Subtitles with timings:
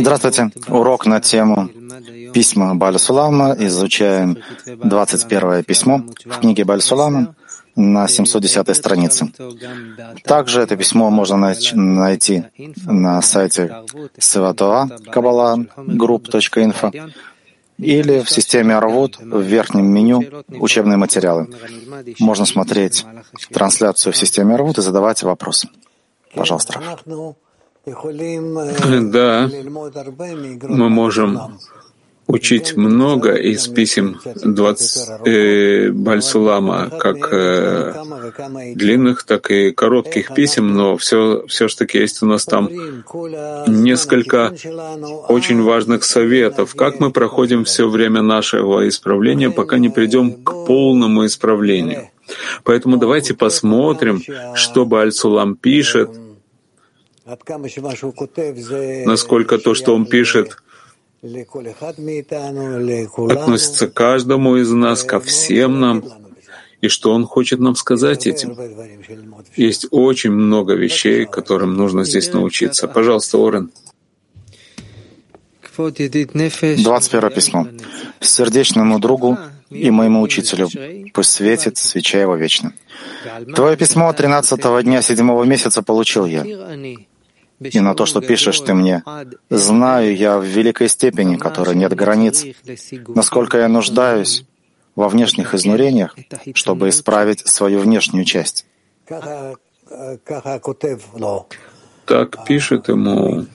[0.00, 0.50] Здравствуйте.
[0.68, 1.68] Урок на тему
[2.32, 3.56] «Письма Баль Сулама».
[3.58, 7.34] Изучаем 21 письмо в книге Баль Сулама
[7.74, 9.32] на 710 странице.
[10.24, 12.44] Также это письмо можно найти
[12.84, 13.74] на сайте
[14.18, 17.12] Севатоа Кабала Group.info
[17.78, 21.48] или в системе Арвуд в верхнем меню «Учебные материалы».
[22.20, 23.04] Можно смотреть
[23.52, 25.68] трансляцию в системе Арвуд и задавать вопросы.
[26.34, 26.80] Пожалуйста.
[29.12, 29.50] Да,
[30.68, 31.58] мы можем
[32.26, 37.94] учить много из писем 20, э, Бальсулама, как э,
[38.74, 42.70] длинных, так и коротких писем, но все, все же таки есть у нас там
[43.66, 44.54] несколько
[45.28, 51.26] очень важных советов, как мы проходим все время нашего исправления, пока не придем к полному
[51.26, 52.08] исправлению.
[52.64, 54.22] Поэтому давайте посмотрим,
[54.54, 56.10] что Бальсулам пишет,
[59.06, 60.56] насколько то, что он пишет,
[63.30, 66.04] относится к каждому из нас, ко всем нам,
[66.80, 68.56] и что он хочет нам сказать этим.
[69.54, 72.88] Есть очень много вещей, которым нужно здесь научиться.
[72.88, 73.70] Пожалуйста, Орен.
[75.76, 77.68] 21 письмо.
[78.20, 79.38] Сердечному другу
[79.70, 80.68] и моему учителю.
[81.14, 82.74] Пусть светит свеча его вечно.
[83.54, 86.44] Твое письмо 13 дня седьмого месяца получил я
[87.64, 89.02] и на то, что пишешь ты мне.
[89.50, 92.44] Знаю я в великой степени, которой нет границ,
[93.08, 94.44] насколько я нуждаюсь
[94.94, 96.16] во внешних изнурениях,
[96.54, 98.66] чтобы исправить свою внешнюю часть.
[102.06, 103.46] Так пишет ему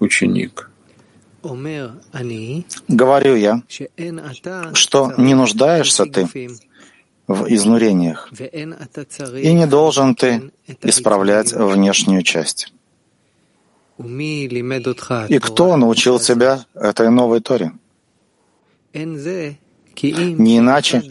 [0.00, 0.70] ученик.
[2.88, 3.62] Говорю я,
[4.72, 6.28] что не нуждаешься ты
[7.28, 12.72] в изнурениях, и не должен ты исправлять внешнюю часть.
[13.98, 17.72] И кто научил тебя этой новой Торе?
[18.92, 21.02] Не иначе,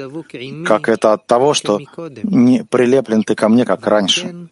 [0.65, 1.79] как это от того, что
[2.23, 4.49] не прилеплен ты ко мне, как раньше,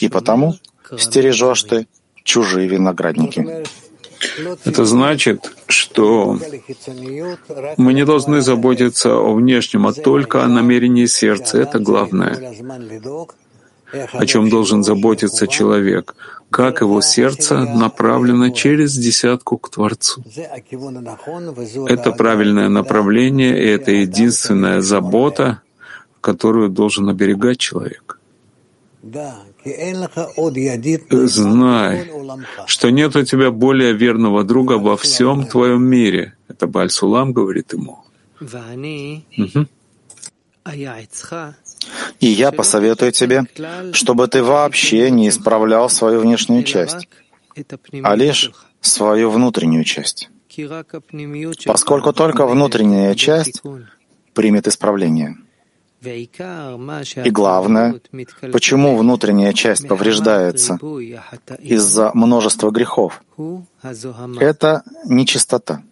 [0.00, 0.54] и потому
[0.98, 1.86] стережешь ты
[2.24, 3.64] чужие виноградники.
[4.64, 6.38] Это значит, что
[7.76, 11.58] мы не должны заботиться о внешнем, а только о намерении сердца.
[11.58, 12.54] Это главное
[14.12, 16.16] о чем должен заботиться человек,
[16.54, 20.22] как его сердце направлено через десятку к Творцу.
[21.88, 25.62] Это правильное направление, и это единственная забота,
[26.20, 28.20] которую должен оберегать человек.
[31.26, 32.10] Знай,
[32.66, 36.34] что нет у тебя более верного друга во всем твоем мире.
[36.46, 37.98] Это Бальсулам говорит ему.
[39.36, 39.66] Угу.
[42.20, 43.44] И я посоветую тебе,
[43.92, 47.08] чтобы ты вообще не исправлял свою внешнюю часть,
[48.02, 50.30] а лишь свою внутреннюю часть.
[51.66, 53.62] Поскольку только внутренняя часть
[54.34, 55.36] примет исправление.
[56.06, 58.00] И главное,
[58.52, 60.78] почему внутренняя часть повреждается
[61.60, 63.22] из-за множества грехов,
[64.38, 65.82] это нечистота.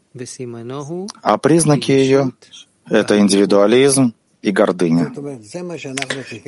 [1.23, 2.33] А признаки ее—
[2.87, 5.13] это индивидуализм, и гордыня.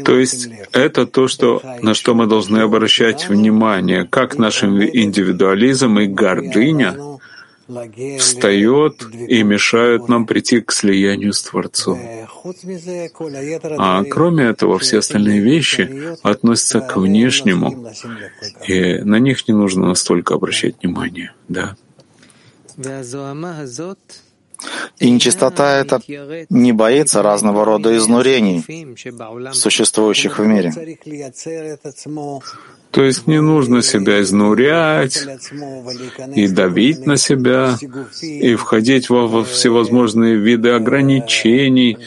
[0.05, 6.07] То есть это то, что, на что мы должны обращать внимание, как наш индивидуализм и
[6.07, 6.97] гордыня
[8.19, 11.99] встает и мешают нам прийти к слиянию с Творцом.
[13.79, 17.91] А кроме этого, все остальные вещи относятся к внешнему,
[18.67, 21.33] и на них не нужно настолько обращать внимание.
[21.49, 21.77] Да.
[24.99, 26.01] И нечистота эта
[26.51, 28.65] не боится разного рода изнурений,
[29.53, 30.73] существующих в мире.
[32.91, 35.27] То есть не нужно себя изнурять
[36.37, 37.77] и давить на себя,
[38.23, 41.99] и входить во всевозможные виды ограничений,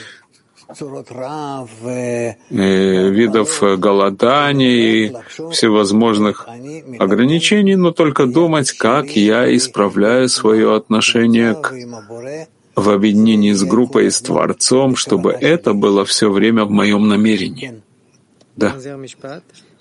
[2.50, 5.14] видов голоданий,
[5.52, 6.48] всевозможных
[7.00, 11.74] ограничений, но только думать, как я исправляю свое отношение к
[12.76, 17.82] в объединении с группой и с Творцом, чтобы это было все время в моем намерении.
[18.56, 18.76] Да.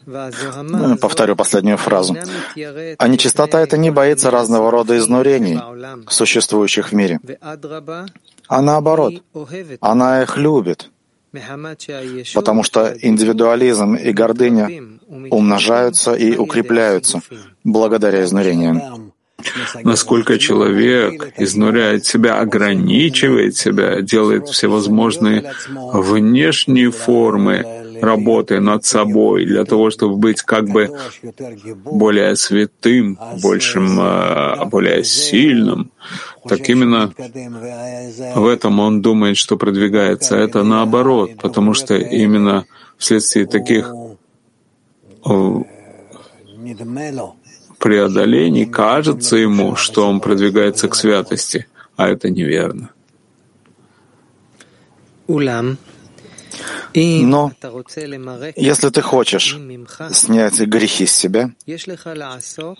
[0.07, 2.17] Ну, повторю последнюю фразу.
[2.99, 5.59] А нечистота— это не боится разного рода изнурений,
[6.09, 7.21] существующих в мире.
[8.49, 9.23] А наоборот,
[9.81, 10.91] она их любит,
[12.35, 14.71] потому что индивидуализм и гордыня
[15.31, 17.21] умножаются и укрепляются
[17.65, 19.13] благодаря изнурениям.
[19.85, 29.91] Насколько человек изнуряет себя, ограничивает себя, делает всевозможные внешние формы работы над собой для того,
[29.91, 30.91] чтобы быть как бы
[31.85, 35.91] более святым, большим, а, более сильным,
[36.49, 37.13] так именно
[38.35, 40.37] в этом он думает, что продвигается.
[40.37, 42.65] Это наоборот, потому что именно
[42.99, 43.93] вследствие таких
[47.79, 51.67] преодолений кажется ему, что он продвигается к святости,
[51.97, 52.91] а это неверно.
[56.95, 57.53] Но
[58.57, 59.59] если ты хочешь
[60.13, 61.51] снять грехи с себя,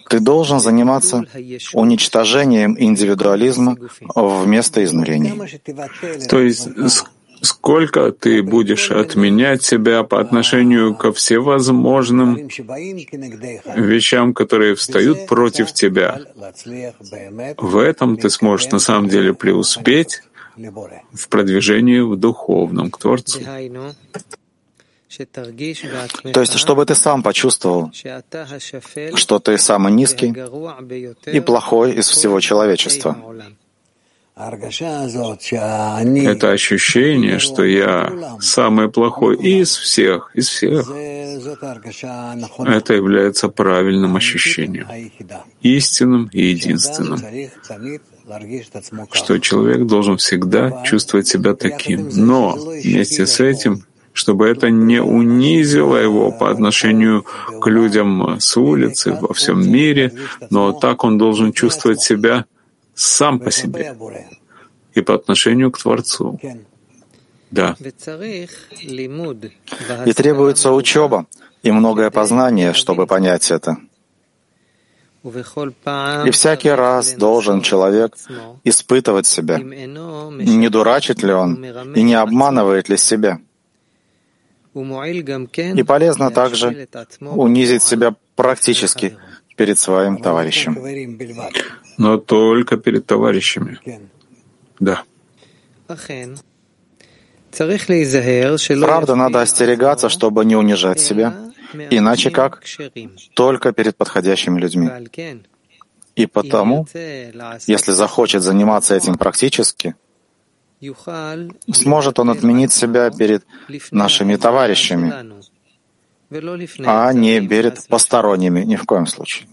[0.09, 1.25] ты должен заниматься
[1.73, 3.77] уничтожением индивидуализма
[4.15, 5.35] вместо изнурения.
[6.29, 6.69] То есть
[7.43, 12.49] сколько ты будешь отменять себя по отношению ко всевозможным
[13.77, 16.21] вещам, которые встают против тебя.
[17.59, 20.23] В этом ты сможешь на самом деле преуспеть
[21.13, 23.41] в продвижении в духовном к Творцу.
[26.33, 27.93] То есть, чтобы ты сам почувствовал,
[29.15, 30.35] что ты самый низкий
[31.33, 33.17] и плохой из всего человечества.
[34.37, 40.91] Это ощущение, что я самый плохой из всех, из всех,
[42.67, 44.89] это является правильным ощущением,
[45.63, 47.19] истинным и единственным,
[49.13, 52.09] что человек должен всегда чувствовать себя таким.
[52.13, 53.85] Но вместе с этим
[54.17, 57.27] чтобы это не унизило его по отношению
[57.61, 60.11] к людям с улицы во всем мире,
[60.49, 62.47] но так он должен чувствовать себя
[62.95, 63.95] сам по себе
[64.95, 66.41] и по отношению к Творцу.
[67.51, 67.77] Да.
[70.07, 71.27] И требуется учеба
[71.63, 73.77] и многое познание, чтобы понять это.
[76.27, 78.15] И всякий раз должен человек
[78.65, 81.65] испытывать себя, не дурачит ли он
[81.95, 83.39] и не обманывает ли себя.
[84.75, 86.89] И полезно также
[87.21, 89.17] унизить себя практически
[89.57, 90.77] перед своим товарищем.
[91.99, 93.81] Но только перед товарищами.
[94.79, 95.03] Да.
[98.81, 101.35] Правда, надо остерегаться, чтобы не унижать себя,
[101.91, 102.63] иначе как?
[103.35, 104.91] Только перед подходящими людьми.
[106.15, 106.87] И потому,
[107.67, 109.95] если захочет заниматься этим практически,
[111.73, 113.45] сможет он отменить себя перед
[113.91, 115.13] нашими товарищами,
[116.85, 119.49] а не перед посторонними ни в коем случае.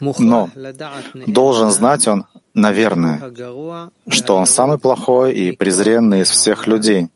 [0.00, 0.50] Но
[1.26, 3.32] должен знать он, наверное,
[4.08, 7.08] что он самый плохой и презренный из всех людей,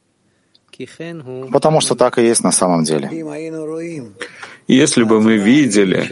[1.53, 3.09] потому что так и есть на самом деле.
[4.69, 6.09] Если бы мы видели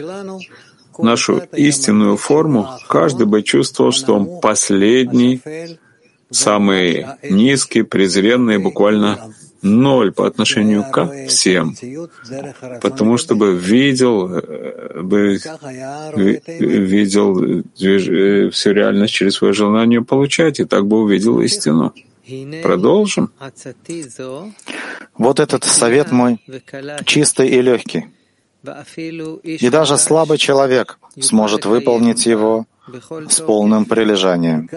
[0.97, 5.41] нашу истинную форму, каждый бы чувствовал, что он последний,
[6.31, 11.75] самый низкий, презренный, буквально ноль по отношению ко всем,
[12.81, 15.39] потому что бы видел, э, бы
[16.59, 21.93] видел э, всю реальность через свое желание получать, и так бы увидел истину.
[22.63, 23.31] Продолжим.
[25.17, 26.39] Вот этот совет мой
[27.05, 28.07] чистый и легкий.
[29.43, 32.65] И даже слабый человек сможет выполнить его
[33.29, 34.69] с полным прилежанием.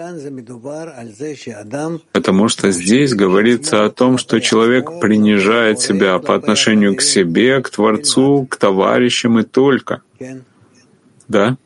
[2.11, 7.69] Потому что здесь говорится о том, что человек принижает себя по отношению к себе, к
[7.69, 10.01] Творцу, к товарищам и только.
[11.27, 11.57] Да?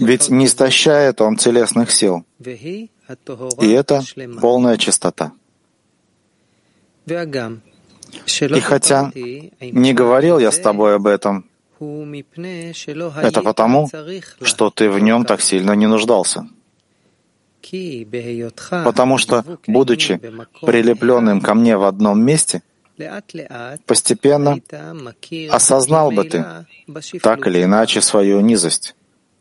[0.00, 2.24] Ведь не истощает он телесных сил.
[3.60, 4.02] И это
[4.40, 5.32] полная чистота.
[7.06, 9.10] И хотя
[9.60, 11.44] не говорил я с тобой об этом,
[11.80, 13.90] это потому,
[14.42, 16.46] что ты в нем так сильно не нуждался.
[18.84, 20.20] Потому что, будучи
[20.60, 22.62] прилепленным ко мне в одном месте,
[23.86, 24.58] постепенно
[25.50, 26.44] осознал бы ты
[27.20, 28.94] так или иначе свою низость,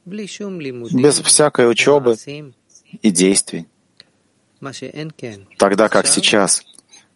[0.05, 2.15] без всякой учебы
[3.01, 3.67] и действий.
[5.57, 6.63] Тогда как сейчас,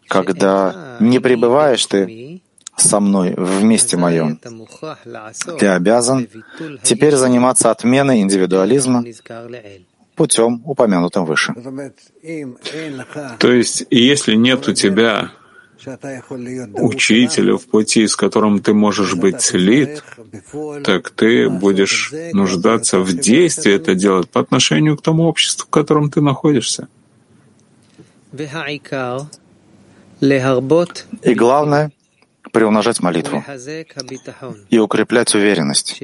[0.08, 2.42] когда не пребываешь ты
[2.76, 4.38] со мной в месте моем.
[5.58, 6.28] Ты обязан
[6.82, 9.04] теперь заниматься отменой индивидуализма
[10.14, 11.54] путем, упомянутым выше.
[13.38, 15.30] То есть, если нет у тебя
[16.74, 20.02] учителя в пути, с которым ты можешь быть слит,
[20.84, 26.10] так ты будешь нуждаться в действии это делать по отношению к тому обществу, в котором
[26.10, 26.88] ты находишься.
[31.22, 31.92] И главное
[32.52, 33.44] приумножать молитву
[34.70, 36.00] и укреплять уверенность,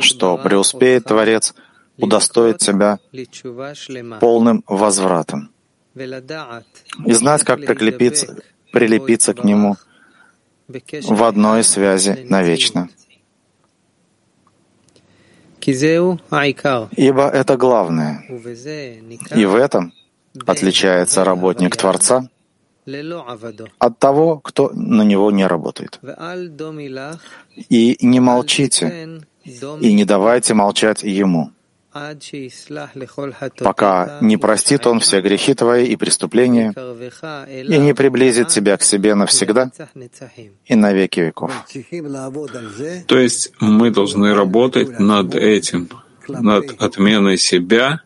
[0.00, 1.54] что преуспеет Творец
[1.96, 2.98] удостоит тебя
[4.20, 5.50] полным возвратом
[5.94, 8.36] и знать, как прикрепиться,
[8.72, 9.76] прилепиться к Нему
[10.68, 12.88] в одной связи навечно.
[15.60, 18.24] Ибо это главное.
[19.34, 19.92] И в этом
[20.46, 22.28] отличается работник Творца
[23.78, 26.00] от того, кто на него не работает.
[27.68, 31.50] И не молчите, и не давайте молчать ему,
[33.58, 36.72] пока не простит он все грехи твои и преступления,
[37.48, 39.70] и не приблизит тебя к себе навсегда
[40.66, 41.52] и на веки веков.
[43.06, 45.88] То есть мы должны работать над этим,
[46.28, 48.00] над отменой себя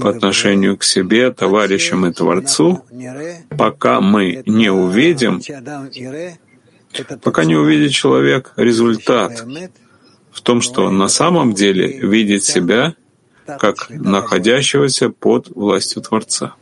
[0.00, 2.84] по отношению к себе, товарищам и Творцу,
[3.50, 5.40] пока мы не увидим,
[7.22, 9.44] пока не увидит человек результат
[10.34, 12.94] в том, что на самом деле видит себя
[13.46, 16.54] как находящегося под властью Творца.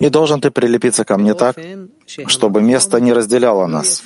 [0.00, 1.56] И должен ты прилепиться ко мне так,
[2.26, 4.02] чтобы место не разделяло нас.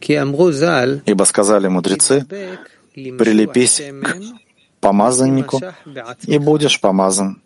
[0.00, 2.26] Ибо сказали мудрецы,
[2.94, 4.16] прилепись к
[4.80, 5.60] помазаннику,
[6.26, 7.42] и будешь помазан.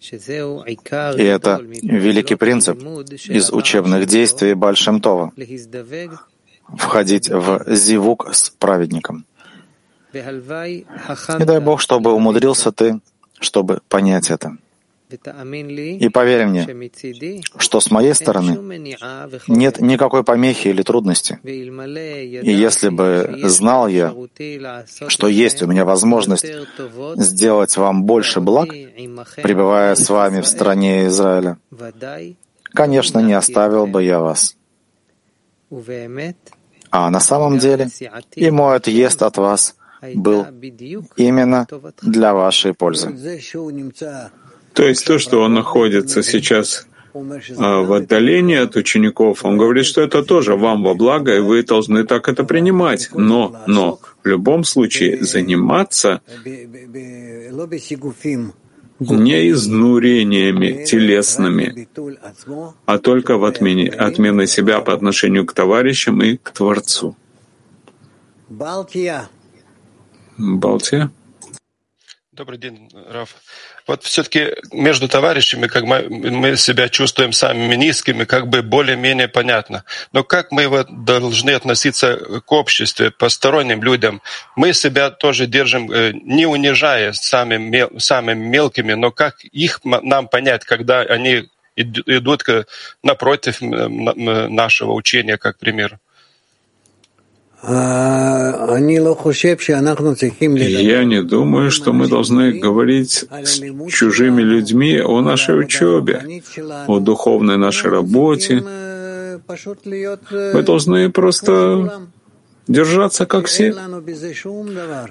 [0.00, 2.82] И это великий принцип
[3.28, 5.32] из учебных действий Большим Това—
[6.76, 9.26] входить в зивук с праведником.
[10.12, 13.00] И дай Бог, чтобы умудрился ты,
[13.40, 14.56] чтобы понять это.
[15.10, 16.90] И поверь мне,
[17.56, 18.52] что с моей стороны
[19.48, 21.38] нет никакой помехи или трудности.
[21.42, 24.14] И если бы знал я,
[25.08, 26.46] что есть у меня возможность
[27.16, 28.68] сделать вам больше благ,
[29.36, 31.58] пребывая с вами в стране Израиля,
[32.72, 34.56] конечно, не оставил бы я вас.
[36.90, 37.88] А на самом деле
[38.34, 39.76] и мой отъезд от вас
[40.14, 40.46] был
[41.16, 41.66] именно
[42.02, 43.08] для вашей пользы.
[44.72, 50.00] То есть то, что он находится сейчас а, в отдалении от учеников, он говорит, что
[50.00, 53.10] это тоже вам во благо, и вы должны так это принимать.
[53.14, 56.20] Но, но в любом случае заниматься
[59.00, 61.88] не изнурениями телесными,
[62.86, 67.16] а только в отмене, отмене себя по отношению к товарищам и к Творцу.
[70.38, 71.10] Балтия.
[72.40, 73.34] Добрый день, Раф.
[73.86, 79.84] Вот все-таки между товарищами, как мы, мы себя чувствуем самыми низкими, как бы более-менее понятно.
[80.14, 84.22] Но как мы вот должны относиться к обществу, посторонним людям?
[84.56, 90.64] Мы себя тоже держим, э, не унижая самыми, самыми мелкими, но как их нам понять,
[90.64, 92.46] когда они идут
[93.02, 95.98] напротив нашего учения, как пример?
[100.70, 106.42] Я не думаю, что мы должны говорить с чужими людьми о нашей учебе,
[106.86, 108.64] о духовной нашей работе.
[110.54, 112.00] Мы должны просто
[112.66, 113.74] держаться как все,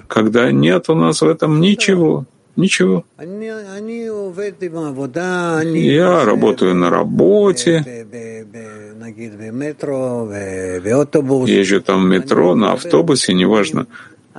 [0.08, 2.26] когда нет у нас в этом ничего.
[2.56, 3.04] Ничего.
[5.74, 8.06] Я работаю на работе,
[11.48, 13.86] езжу там в метро, на автобусе, неважно.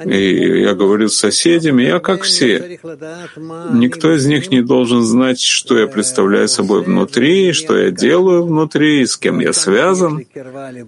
[0.06, 2.80] И я говорю с соседями, я как все.
[3.74, 9.06] Никто из них не должен знать, что я представляю собой внутри, что я делаю внутри,
[9.06, 10.26] с кем я связан,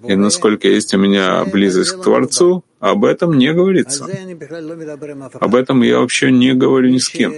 [0.08, 2.64] и насколько есть у меня близость к Творцу.
[2.84, 4.06] Об этом не говорится.
[5.40, 7.32] Об этом я вообще не говорю ни с кем.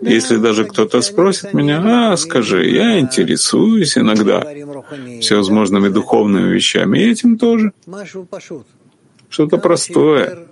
[0.00, 4.40] Если даже кто-то спросит меня, а, скажи, я интересуюсь иногда
[5.20, 7.72] всевозможными духовными вещами, и этим тоже.
[9.28, 10.46] Что-то простое.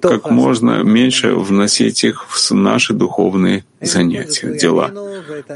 [0.00, 4.92] Как можно меньше вносить их в наши духовные занятия, дела.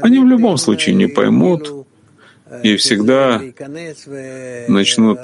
[0.01, 1.84] Они в любом случае не поймут
[2.63, 3.41] и всегда
[4.67, 5.19] начнут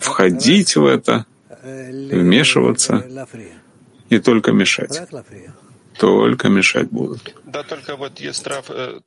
[0.00, 1.26] входить в это,
[1.62, 3.04] вмешиваться
[4.08, 5.02] и только мешать
[6.00, 7.34] только мешать будут.
[7.44, 9.00] Да, только вот есть трав, э,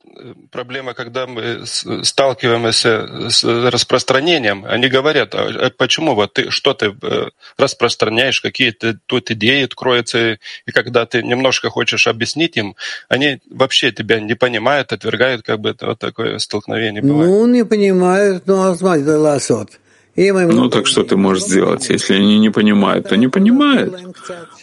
[0.52, 4.64] проблема, когда мы сталкиваемся с распространением.
[4.64, 10.38] Они говорят, а, а почему вот ты что ты э, распространяешь, какие-то тут идеи откроются,
[10.66, 12.76] и когда ты немножко хочешь объяснить им,
[13.08, 17.28] они вообще тебя не понимают, отвергают, как бы это вот такое столкновение бывает.
[17.28, 19.80] Ну, не понимают, но азмать ласот.
[20.16, 21.88] Ну так что ты можешь сделать?
[21.88, 23.94] Если они не понимают, то не понимают.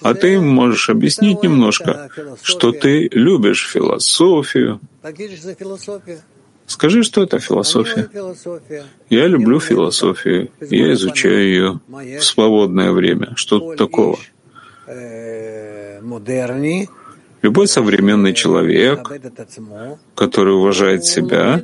[0.02, 2.10] А ты им можешь объяснить немножко,
[2.42, 4.80] что ты любишь философию.
[6.68, 8.10] Скажи, что это философия.
[9.10, 11.80] Я люблю философию, я изучаю ее
[12.18, 13.34] в свободное время.
[13.36, 14.18] Что тут такого?
[17.42, 19.10] Любой современный человек,
[20.16, 21.62] который уважает себя,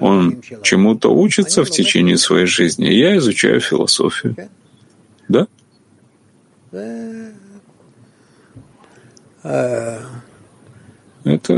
[0.00, 2.86] он чему-то учится в течение своей жизни.
[2.86, 4.34] Я изучаю философию.
[5.28, 5.46] Да?
[11.24, 11.52] Это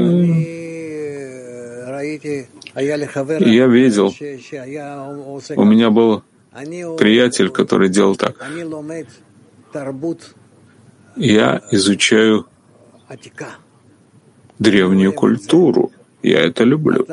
[3.40, 4.12] я видел,
[5.56, 6.22] у меня был
[6.98, 8.34] приятель, который делал так.
[11.16, 12.46] Я изучаю
[14.58, 15.92] древнюю культуру.
[16.22, 17.06] Я это люблю.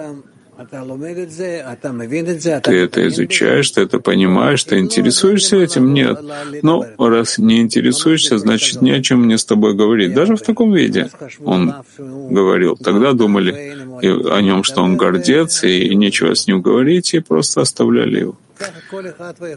[2.64, 5.94] Ты это изучаешь, ты это понимаешь, ты интересуешься этим?
[5.94, 6.20] Нет.
[6.62, 10.14] Но раз не интересуешься, значит, ни о чем мне с тобой говорить.
[10.14, 11.10] Даже в таком виде
[11.44, 12.78] он говорил.
[12.78, 18.20] Тогда думали о нем, что он гордец, и нечего с ним говорить, и просто оставляли
[18.20, 18.38] его.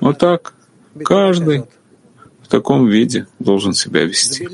[0.01, 0.55] Вот так.
[1.05, 1.65] Каждый
[2.43, 4.49] в таком виде должен себя вести.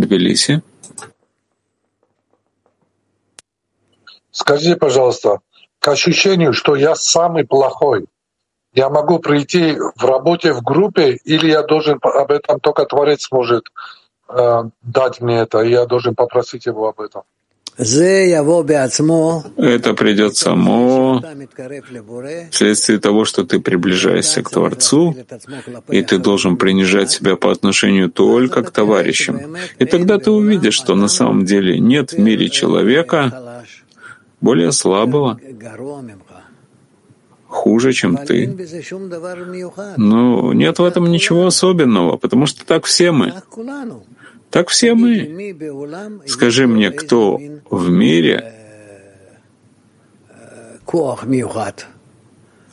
[0.00, 0.62] Тбилиси.
[4.30, 5.40] Скажи, пожалуйста,
[5.78, 8.06] к ощущению, что я самый плохой,
[8.72, 13.64] я могу прийти в работе в группе, или я должен об этом только Творец может
[14.28, 17.22] э, дать мне это, и я должен попросить его об этом?
[19.56, 21.22] Это придет само
[22.50, 25.16] вследствие того, что ты приближаешься к Творцу,
[25.88, 29.56] и ты должен принижать себя по отношению только к товарищам.
[29.78, 33.64] И тогда ты увидишь, что на самом деле нет в мире человека
[34.40, 35.38] более слабого,
[37.46, 38.46] хуже, чем ты.
[39.96, 43.32] Но нет в этом ничего особенного, потому что так все мы.
[44.50, 45.54] Так все мы.
[46.26, 47.38] Скажи мне, кто
[47.70, 48.52] в мире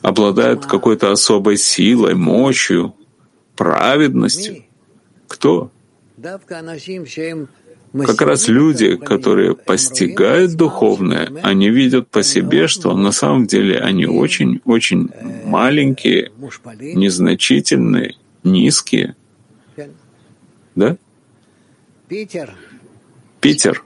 [0.02, 2.94] обладает какой-то особой силой, мощью,
[3.56, 4.64] праведностью?
[5.28, 5.70] Кто?
[7.92, 14.06] Как раз люди, которые постигают духовное, они видят по себе, что на самом деле они
[14.06, 15.10] очень-очень
[15.46, 16.30] маленькие,
[16.80, 19.16] незначительные, низкие.
[20.74, 20.96] Да?
[22.08, 22.56] Питер.
[23.42, 23.84] Питер.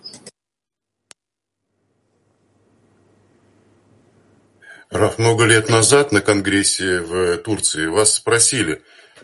[4.91, 8.83] Раф, много лет назад на конгрессе в Турции вас спросили,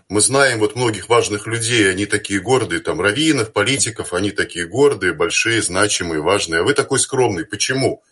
[0.09, 5.13] мы знаем вот многих важных людей, они такие гордые, там, раввинов, политиков, они такие гордые,
[5.13, 7.45] большие, значимые, важные, а вы такой скромный.
[7.45, 8.03] Почему?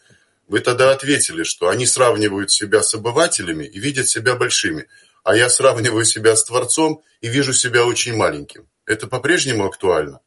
[0.47, 4.87] Вы тогда ответили, что они сравнивают себя с обывателями и видят себя большими,
[5.25, 8.69] а я сравниваю себя с Творцом и вижу себя очень маленьким.
[8.85, 10.21] Это по-прежнему актуально?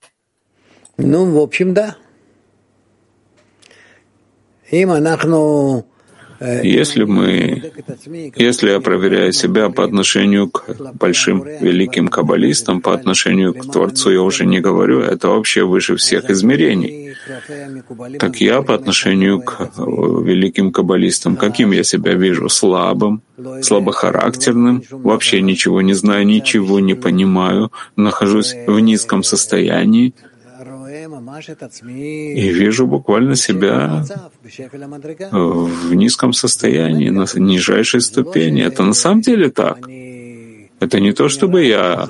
[0.99, 1.95] Ну, в общем, да.
[6.63, 7.71] Если мы,
[8.37, 14.21] если я проверяю себя по отношению к большим великим каббалистам, по отношению к Творцу я
[14.21, 17.13] уже не говорю, это вообще выше всех измерений.
[18.19, 19.81] Так я по отношению к э,
[20.23, 22.47] великим каббалистам, каким я себя вижу?
[22.47, 23.21] Слабым,
[23.61, 30.13] слабохарактерным, вообще ничего не знаю, ничего не понимаю, нахожусь в низком состоянии,
[31.05, 34.05] и вижу буквально себя
[35.31, 38.63] в низком состоянии, на нижайшей ступени.
[38.63, 39.87] Это на самом деле так.
[40.79, 42.07] Это не то, чтобы я...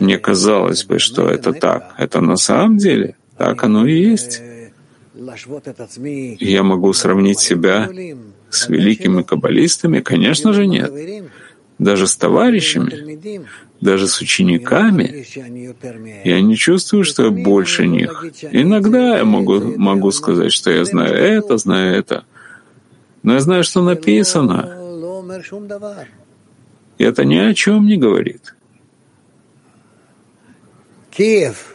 [0.00, 1.94] Мне казалось бы, что это так.
[1.98, 4.40] Это на самом деле так оно и есть.
[6.40, 7.90] Я могу сравнить себя
[8.50, 10.00] с великими каббалистами?
[10.00, 10.92] Конечно же, нет.
[11.78, 13.18] Даже с товарищами,
[13.80, 15.26] даже с учениками,
[16.24, 18.24] я не чувствую, что я больше них.
[18.50, 22.24] Иногда я могу, могу сказать, что я знаю это, знаю это.
[23.22, 24.72] Но я знаю, что написано.
[26.98, 28.54] И это ни о чем не говорит.
[31.10, 31.74] Киев.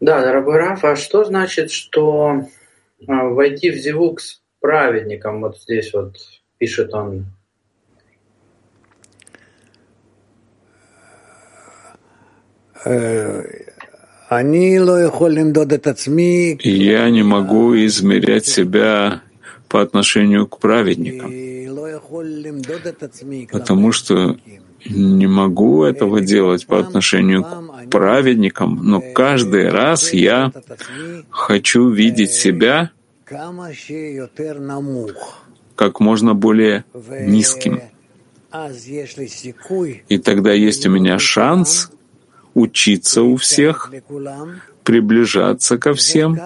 [0.00, 2.46] Да, дорогой Раф, а что значит, что
[3.06, 6.16] а, войти в зивук с праведником, вот здесь вот
[6.56, 7.26] пишет он,
[16.62, 19.22] Я не могу измерять себя
[19.68, 21.32] по отношению к праведникам,
[23.50, 24.36] потому что
[24.86, 30.52] не могу этого делать по отношению к праведникам, но каждый раз я
[31.28, 32.90] хочу видеть себя
[35.76, 36.84] как можно более
[37.20, 37.80] низким.
[40.08, 41.90] И тогда есть у меня шанс
[42.54, 43.92] учиться у всех,
[44.84, 46.38] приближаться ко всем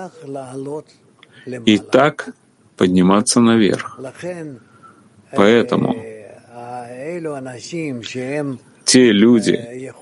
[1.67, 2.35] и так
[2.77, 3.99] подниматься наверх.
[5.33, 5.97] Поэтому
[8.85, 9.93] те люди,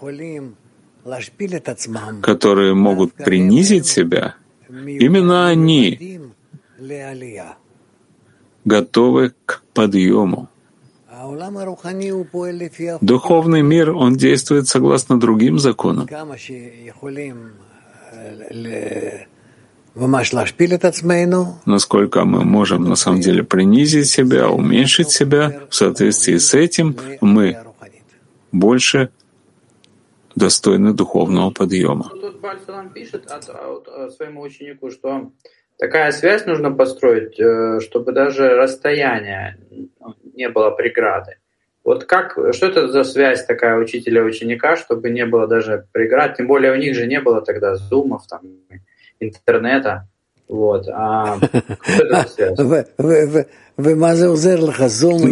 [2.23, 4.35] которые могут принизить себя,
[4.69, 6.21] именно они
[8.65, 10.49] готовы к подъему.
[13.01, 16.09] Духовный мир, он действует согласно другим законам.
[21.67, 27.59] Насколько мы можем на самом деле принизить себя, уменьшить себя, в соответствии с этим мы
[28.53, 29.11] больше
[30.35, 32.09] достойны духовного подъема.
[32.09, 33.29] Тут Бальсалам пишет
[34.17, 35.31] своему ученику, что
[35.79, 39.59] такая связь нужно построить, э, чтобы даже расстояние
[40.33, 41.37] не было преграды.
[41.85, 46.73] Вот как, что это за связь такая учителя-ученика, чтобы не было даже преград, тем более
[46.73, 48.41] у них же не было тогда зумов, там,
[49.19, 50.09] интернета.
[50.49, 50.87] Вот.
[50.89, 51.39] А
[52.29, 52.57] связь?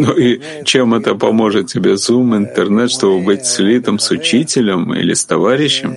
[0.01, 5.23] Ну и чем это поможет тебе Zoom, интернет, чтобы быть слитым с учителем или с
[5.25, 5.95] товарищем?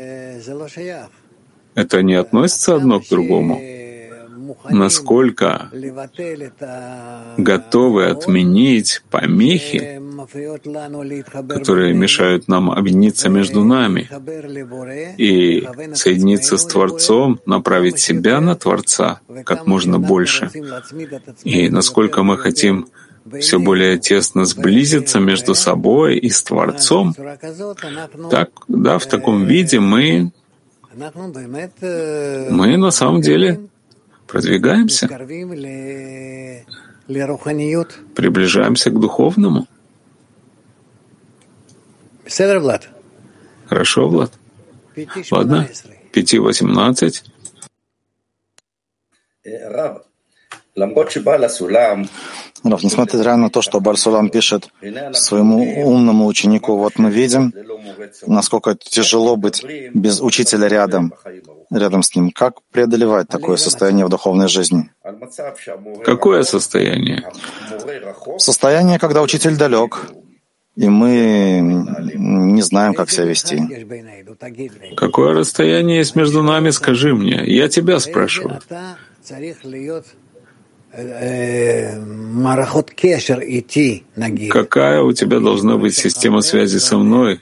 [1.75, 3.61] Это не относится одно к другому
[4.71, 5.71] насколько
[7.37, 10.01] готовы отменить помехи,
[11.49, 14.09] которые мешают нам объединиться между нами
[15.19, 20.51] и соединиться с Творцом, направить себя на Творца как можно больше.
[21.45, 22.89] И насколько мы хотим
[23.41, 27.15] все более тесно сблизиться между собой и с Творцом,
[28.31, 30.31] так, да, в таком виде мы,
[30.95, 33.61] мы на самом деле
[34.27, 35.09] продвигаемся,
[38.15, 39.67] приближаемся к духовному.
[43.67, 44.33] Хорошо, Влад?
[45.31, 45.69] Ладно,
[46.13, 47.23] 5.18.
[49.45, 50.07] Рав,
[52.83, 54.69] несмотря на то, что Барсулам пишет
[55.13, 57.53] своему умному ученику, вот мы видим,
[58.27, 61.15] насколько тяжело быть без учителя рядом,
[61.71, 62.31] рядом с ним.
[62.31, 64.91] Как преодолевать такое состояние в духовной жизни?
[66.05, 67.31] Какое состояние?
[68.39, 70.07] Состояние, когда учитель далек,
[70.77, 71.61] и мы
[72.17, 73.87] не знаем, как себя вести.
[74.97, 77.45] Какое расстояние есть между нами, скажи мне.
[77.47, 78.61] Я тебя спрашиваю.
[84.51, 87.41] Какая у тебя должна быть система связи со мной?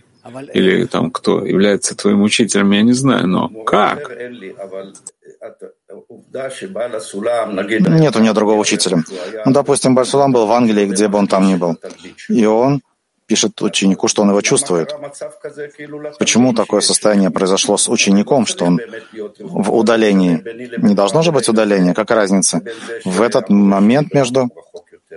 [0.55, 4.11] Или там кто является твоим учителем, я не знаю, но как?
[7.91, 9.03] Нет у меня другого учителя.
[9.45, 11.77] Ну, допустим, Барсулам был в Англии, где бы он там ни был.
[12.29, 12.81] И он
[13.33, 14.95] пишет ученику, что он его чувствует.
[16.19, 18.79] Почему такое состояние произошло с учеником, что он
[19.41, 20.35] в удалении?
[20.89, 22.61] Не должно же быть удаления, какая разница?
[23.07, 24.51] В этот момент между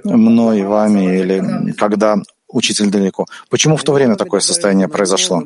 [0.05, 2.15] мной и вами, или когда
[2.47, 3.25] учитель далеко.
[3.49, 5.43] Почему в то время такое состояние произошло?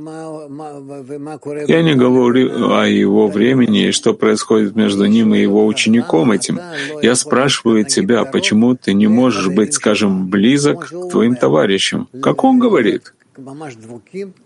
[1.67, 6.59] Я не говорю о его времени и что происходит между ним и его учеником этим.
[7.01, 12.07] Я спрашиваю тебя, почему ты не можешь быть, скажем, близок к твоим товарищам?
[12.21, 13.13] Как он говорит?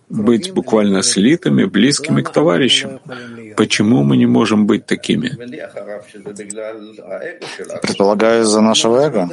[0.10, 3.00] Быть буквально слитыми, близкими к товарищам.
[3.58, 5.30] Почему мы не можем быть такими?
[7.82, 9.30] Предполагаю, из-за нашего эго.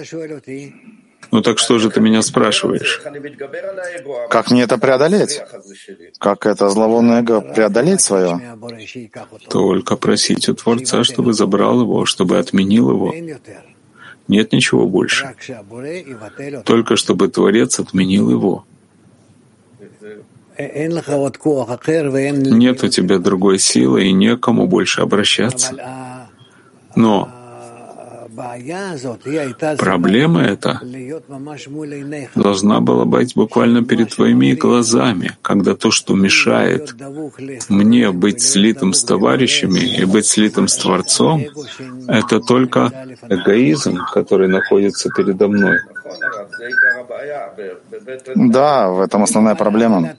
[1.32, 3.02] Ну так что же ты меня спрашиваешь?
[4.28, 5.42] Как мне это преодолеть?
[6.18, 8.40] Как это зловонное эго преодолеть свое?
[9.48, 13.14] Только просить у Творца, чтобы забрал его, чтобы отменил его.
[14.28, 15.34] Нет ничего больше.
[16.64, 18.64] Только чтобы Творец отменил его.
[22.50, 25.74] Нет у тебя другой силы и некому больше обращаться.
[26.96, 27.30] Но
[29.78, 30.80] Проблема эта
[32.34, 36.94] должна была быть буквально перед твоими глазами, когда то, что мешает
[37.68, 41.44] мне быть слитым с товарищами и быть слитым с Творцом,
[42.08, 45.78] это только эгоизм, который находится передо мной.
[48.34, 50.14] Да, в этом основная проблема.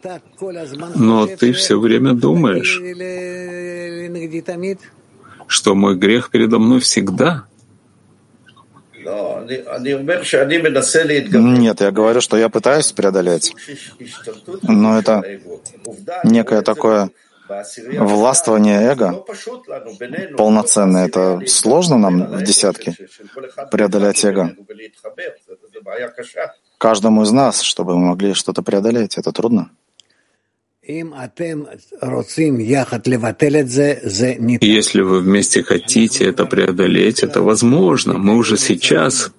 [0.96, 2.82] Но ты все время думаешь,
[5.48, 7.46] что мой грех передо мной всегда—
[11.40, 13.54] нет, я говорю, что я пытаюсь преодолеть,
[14.64, 15.22] но это
[16.24, 17.10] некое такое
[18.00, 19.26] властвование эго
[20.38, 21.08] полноценное.
[21.08, 22.96] Это сложно нам в десятке
[23.72, 24.56] преодолеть эго.
[26.78, 29.70] Каждому из нас, чтобы мы могли что-то преодолеть, это трудно.
[34.62, 38.18] Если вы вместе хотите это преодолеть, это возможно.
[38.18, 39.32] Мы уже сейчас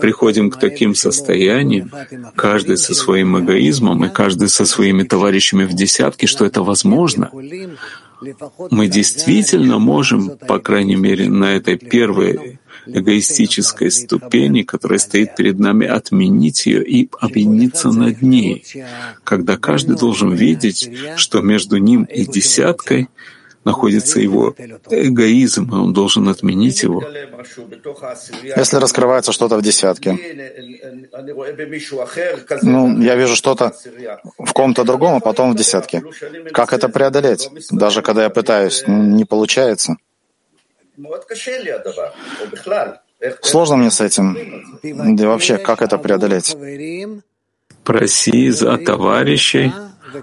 [0.00, 1.90] приходим к таким состояниям,
[2.34, 7.30] каждый со своим эгоизмом и каждый со своими товарищами в десятке, что это возможно.
[8.70, 15.86] Мы действительно можем, по крайней мере, на этой первой эгоистической ступени, которая стоит перед нами,
[15.86, 18.64] отменить ее и объединиться над ней,
[19.24, 23.08] когда каждый должен видеть, что между ним и десяткой
[23.66, 24.54] находится его
[24.90, 27.02] эгоизм, и он должен отменить его.
[28.44, 30.16] Если раскрывается что-то в десятке,
[32.62, 33.72] ну, я вижу что-то
[34.38, 36.02] в ком-то другом, а потом в десятке.
[36.52, 37.50] Как это преодолеть?
[37.72, 39.96] Даже когда я пытаюсь, не получается.
[43.42, 44.36] Сложно мне с этим.
[45.16, 46.56] Да вообще, как это преодолеть?
[47.84, 49.72] Проси за товарищей,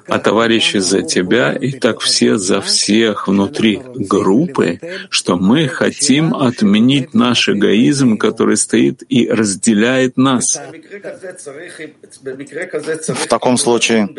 [0.08, 7.14] а товарищи за тебя, и так все за всех внутри группы, что мы хотим отменить
[7.14, 10.60] наш эгоизм, который стоит и разделяет нас.
[13.08, 14.10] В таком случае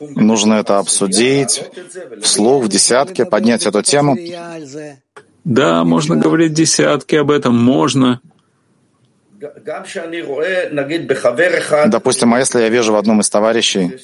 [0.00, 1.64] нужно это обсудить
[2.22, 4.16] вслух, в десятке, поднять эту тему.
[5.48, 8.20] Да, можно говорить десятки об этом, можно.
[11.86, 13.98] Допустим, а если я вижу в одном из товарищей,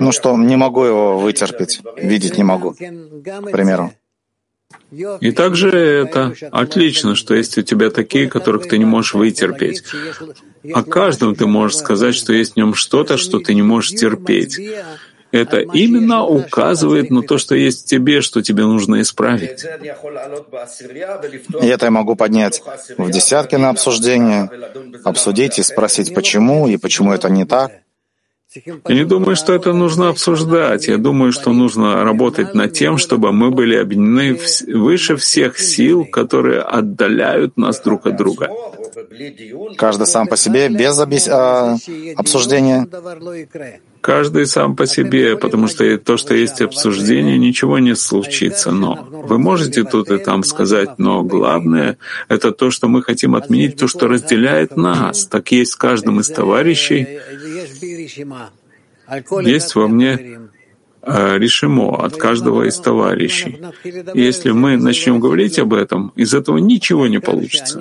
[0.00, 3.92] ну что, не могу его вытерпеть, видеть не могу, к примеру.
[5.20, 9.84] И также это отлично, что есть у тебя такие, которых ты не можешь вытерпеть.
[10.72, 14.58] О каждом ты можешь сказать, что есть в нем что-то, что ты не можешь терпеть
[15.32, 19.64] это именно указывает на то, что есть в тебе, что тебе нужно исправить.
[21.62, 22.62] И это я могу поднять
[22.98, 24.50] в десятки на обсуждение,
[25.04, 27.72] обсудить и спросить, почему и почему это не так.
[28.86, 30.86] Я не думаю, что это нужно обсуждать.
[30.86, 36.60] Я думаю, что нужно работать над тем, чтобы мы были объединены выше всех сил, которые
[36.60, 38.50] отдаляют нас друг от друга.
[39.78, 41.28] Каждый сам по себе, без объяс...
[41.28, 41.76] а,
[42.16, 42.86] обсуждения.
[44.02, 48.72] Каждый сам по себе, потому что то, что есть обсуждение, ничего не случится.
[48.72, 53.76] Но вы можете тут и там сказать, но главное— это то, что мы хотим отменить,
[53.76, 55.26] то, что разделяет нас.
[55.26, 57.06] Так есть в каждом из товарищей.
[59.42, 60.41] Есть во мне
[61.04, 63.58] решимо от каждого из товарищей.
[64.14, 67.80] если мы начнем говорить об этом, из этого ничего не получится.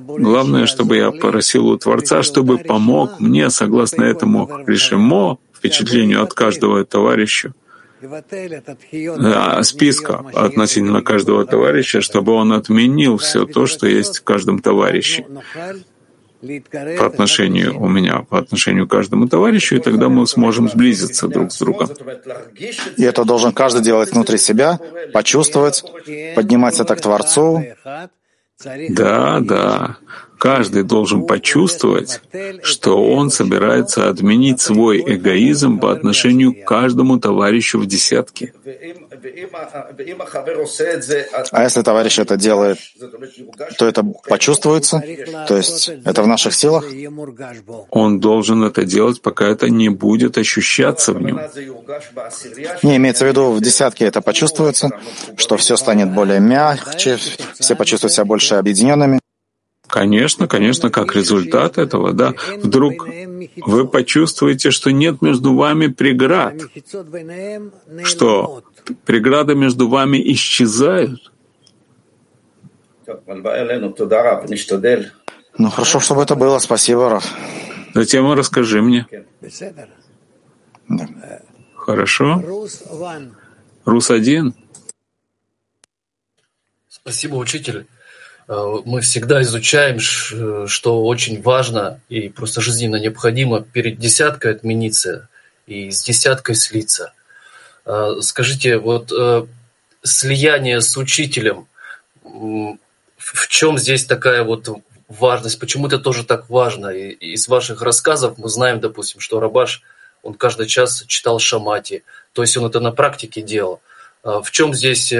[0.00, 6.84] Главное, чтобы я попросил у Творца, чтобы помог мне, согласно этому решимо, впечатлению от каждого
[6.84, 7.54] товарища,
[9.62, 15.24] списка относительно каждого товарища, чтобы он отменил все то, что есть в каждом товарище
[16.98, 21.52] по отношению у меня, по отношению к каждому товарищу, и тогда мы сможем сблизиться друг
[21.52, 21.88] с другом.
[22.96, 24.78] И это должен каждый делать внутри себя,
[25.12, 25.84] почувствовать,
[26.34, 27.64] поднимать это к Творцу.
[28.88, 29.96] Да, да.
[30.38, 32.20] Каждый должен почувствовать,
[32.62, 38.52] что он собирается отменить свой эгоизм по отношению к каждому товарищу в десятке.
[41.52, 42.78] А если товарищ это делает,
[43.78, 45.02] то это почувствуется?
[45.48, 46.84] То есть это в наших силах?
[47.90, 51.40] Он должен это делать, пока это не будет ощущаться в нем.
[52.82, 54.90] Не, имеется в виду, в десятке это почувствуется,
[55.36, 57.18] что все станет более мягче,
[57.58, 59.20] все почувствуют себя больше объединенными.
[59.88, 63.06] Конечно, конечно, как результат этого, да, вдруг
[63.56, 66.54] вы почувствуете, что нет между вами преград,
[68.04, 68.64] что
[69.04, 71.32] преграды между вами исчезают.
[75.58, 76.58] Ну хорошо, чтобы это было.
[76.58, 77.24] Спасибо, Раф.
[77.94, 79.06] Затем расскажи мне.
[80.88, 81.08] Да.
[81.74, 82.42] Хорошо.
[83.84, 84.54] Рус один.
[86.88, 87.86] Спасибо, учитель.
[88.48, 95.28] Э, мы всегда изучаем, что очень важно и просто жизненно необходимо перед десяткой отмениться
[95.66, 97.12] и с десяткой слиться.
[97.84, 99.46] Э, скажите, вот э,
[100.02, 101.66] слияние с учителем,
[102.22, 104.68] в чем здесь такая вот
[105.08, 105.58] важность?
[105.58, 106.88] Почему это тоже так важно?
[106.88, 109.82] И из ваших рассказов мы знаем, допустим, что Рабаш,
[110.22, 113.80] он каждый час читал Шамати, то есть он это на практике делал.
[114.24, 115.12] В чем здесь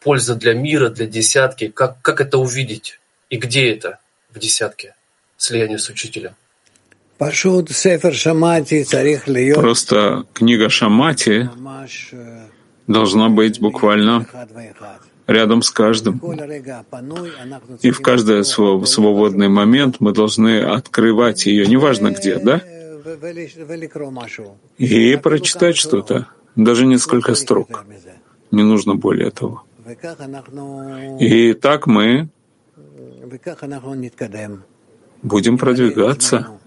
[0.00, 1.68] польза для мира, для десятки?
[1.68, 2.98] Как, как это увидеть?
[3.30, 3.98] И где это
[4.34, 4.94] в десятке?
[5.36, 6.32] Слияние с учителем.
[9.54, 11.50] Просто книга Шамати
[12.86, 14.26] должна быть буквально
[15.26, 16.20] рядом с каждым.
[17.82, 22.62] И в каждый свободный момент мы должны открывать ее, неважно где, да?
[24.78, 27.84] и прочитать что-то, даже несколько строк.
[28.50, 29.64] Не нужно более того.
[31.20, 32.28] И так мы
[35.22, 36.58] будем продвигаться,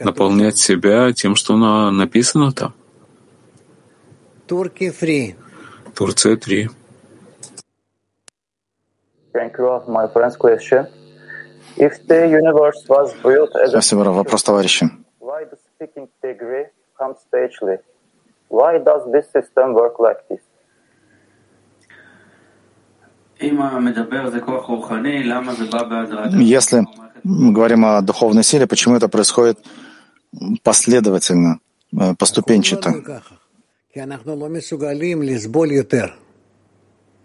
[0.00, 1.56] наполнять себя тем, что
[1.90, 2.74] написано там.
[5.94, 6.68] Турция 3.
[13.68, 14.90] Спасибо, вопрос товарища.
[18.50, 20.40] Why does this system work like this?
[26.40, 26.86] Если
[27.24, 29.58] мы говорим о духовной силе, почему это происходит
[30.62, 31.58] последовательно,
[31.92, 33.22] э, поступенчато?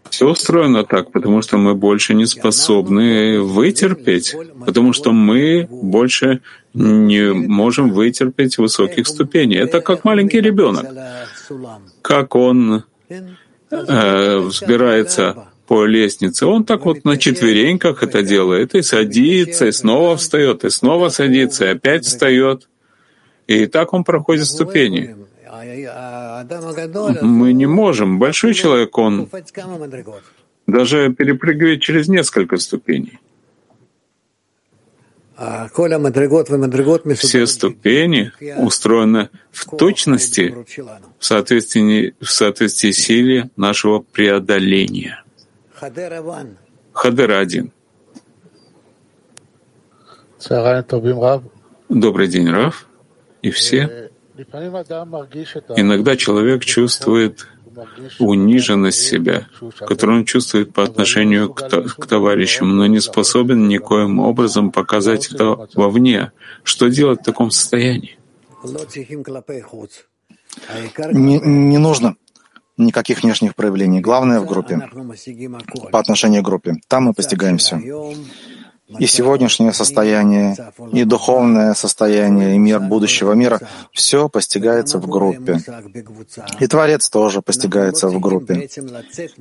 [0.09, 6.41] Все устроено так, потому что мы больше не способны вытерпеть, потому что мы больше
[6.73, 9.57] не можем вытерпеть высоких ступеней.
[9.57, 10.85] Это как маленький ребенок,
[12.01, 16.45] как он э, взбирается по лестнице.
[16.45, 21.65] Он так вот на четвереньках это делает, и садится, и снова встает, и снова садится,
[21.65, 22.67] и опять встает.
[23.47, 25.15] И так он проходит ступени.
[27.21, 28.19] Мы не можем.
[28.19, 29.29] Большой человек, он
[30.67, 33.19] даже перепрыгивает через несколько ступеней.
[37.15, 40.55] Все ступени устроены в точности
[41.19, 45.24] в соответствии, в соответствии силе нашего преодоления.
[46.93, 47.71] Хадер один.
[51.89, 52.87] Добрый день, Раф,
[53.43, 54.09] и все.
[55.75, 57.47] Иногда человек чувствует
[58.17, 64.71] униженность себя, которую он чувствует по отношению к, к товарищам, но не способен никоим образом
[64.71, 66.31] показать это вовне.
[66.63, 68.17] Что делать в таком состоянии?
[71.11, 72.15] Не, не нужно
[72.77, 74.01] никаких внешних проявлений.
[74.01, 74.89] Главное в группе,
[75.91, 76.75] по отношению к группе.
[76.87, 77.81] Там мы постигаем все.
[78.99, 80.55] И сегодняшнее состояние,
[80.93, 83.59] и духовное состояние, и мир будущего мира—
[83.91, 85.59] все постигается в группе.
[86.59, 88.69] И Творец тоже постигается в группе.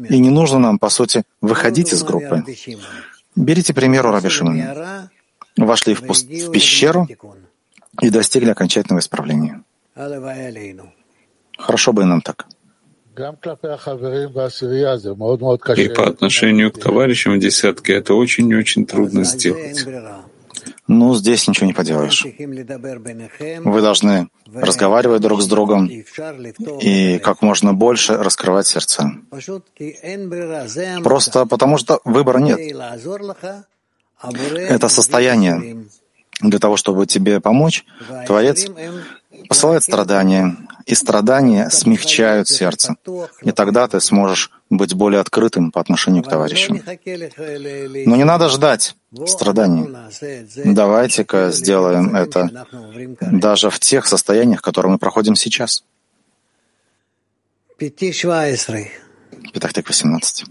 [0.08, 2.42] И не нужно нам, по сути, выходить из группы.
[3.36, 4.30] Берите пример у Раби.
[5.56, 6.26] Вошли в, пуст...
[6.26, 7.06] в пещеру
[8.00, 9.62] и достигли окончательного исправления.
[11.58, 12.46] Хорошо бы и нам так.
[15.76, 19.86] И по отношению к товарищам в десятке это очень-очень трудно сделать.
[20.86, 22.24] Ну, здесь ничего не поделаешь.
[23.64, 25.90] Вы должны разговаривать друг с другом
[26.80, 29.10] и как можно больше раскрывать сердца.
[31.02, 32.58] Просто потому что выбора нет.
[34.22, 35.86] Это состояние
[36.40, 37.84] для того, чтобы тебе помочь.
[38.26, 38.66] Творец
[39.48, 42.96] посылает страдания, и страдания смягчают сердце.
[43.42, 46.80] И тогда ты сможешь быть более открытым по отношению к товарищам.
[48.06, 48.94] Но не надо ждать
[49.26, 49.88] страданий.
[50.64, 52.66] Давайте-ка сделаем это
[53.20, 55.84] даже в тех состояниях, которые мы проходим сейчас.
[59.52, 60.44] Пятахтек 18.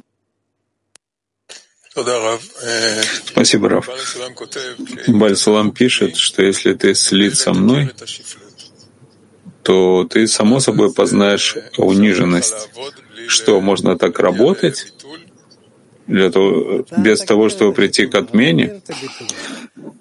[3.26, 3.90] Спасибо, Раф.
[5.08, 7.92] Бальсалам пишет, что если ты слит со мной,
[9.64, 12.70] то ты само собой познаешь униженность.
[13.28, 14.94] Что, можно так работать?
[16.06, 18.82] Для того, без того, чтобы прийти к отмене?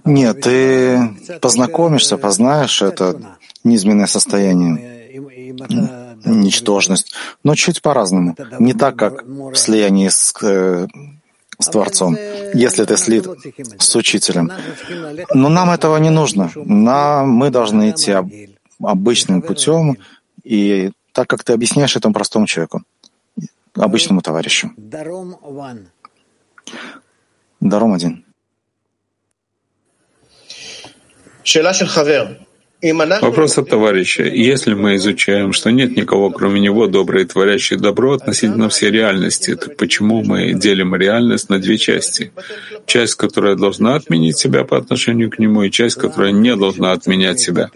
[0.05, 0.99] Нет, ты
[1.41, 5.23] познакомишься, познаешь это низменное состояние,
[6.25, 8.37] ничтожность, но чуть по-разному.
[8.59, 10.89] Не так, как в слиянии с, э,
[11.59, 12.17] с Творцом,
[12.55, 13.27] если ты слит
[13.79, 14.51] с учителем.
[15.35, 16.51] Но нам этого не нужно.
[16.57, 18.13] Нам, мы должны идти
[18.83, 19.99] обычным путем
[20.45, 22.83] и так, как ты объясняешь этому простому человеку,
[23.75, 24.71] обычному товарищу.
[27.61, 28.25] Даром один.
[33.21, 34.25] Вопрос от товарища.
[34.25, 39.55] Если мы изучаем, что нет никого, кроме него, добрый и творящий добро относительно всей реальности,
[39.55, 42.33] то почему мы делим реальность на две части?
[42.87, 47.39] Часть, которая должна отменить себя по отношению к нему, и часть, которая не должна отменять
[47.39, 47.71] себя.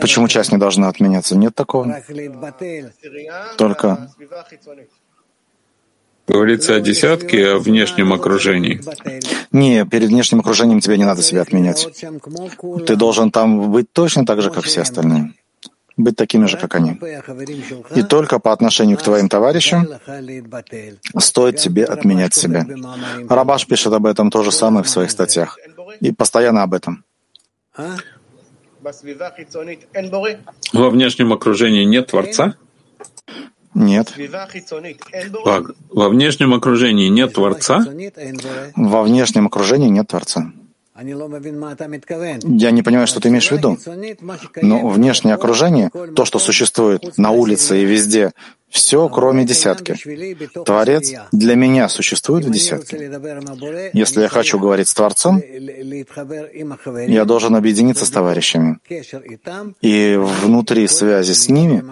[0.00, 1.36] Почему часть не должна отменяться?
[1.36, 2.02] Нет такого.
[3.56, 4.10] Только
[6.28, 8.82] Говорится о десятке, о внешнем окружении.
[9.50, 11.88] Не, перед внешним окружением тебе не надо себя отменять.
[12.86, 15.32] Ты должен там быть точно так же, как все остальные.
[15.96, 17.00] Быть такими же, как они.
[17.94, 19.88] И только по отношению к твоим товарищам
[21.16, 22.66] стоит тебе отменять себя.
[23.28, 25.58] Рабаш пишет об этом то же самое в своих статьях.
[26.00, 27.04] И постоянно об этом.
[30.72, 32.54] Во внешнем окружении нет Творца?
[33.74, 34.12] Нет.
[35.44, 37.84] Во, во внешнем окружении нет Творца?
[38.76, 40.52] Во внешнем окружении нет Творца.
[41.00, 43.78] Я не понимаю, что ты имеешь в виду.
[44.62, 48.32] Но внешнее окружение, то, что существует на улице и везде,
[48.70, 49.94] все, кроме десятки.
[50.64, 52.96] Творец для меня существует в десятке.
[53.92, 55.42] Если я хочу говорить с Творцом,
[57.06, 58.78] я должен объединиться с товарищами.
[59.80, 61.82] И внутри связи с ними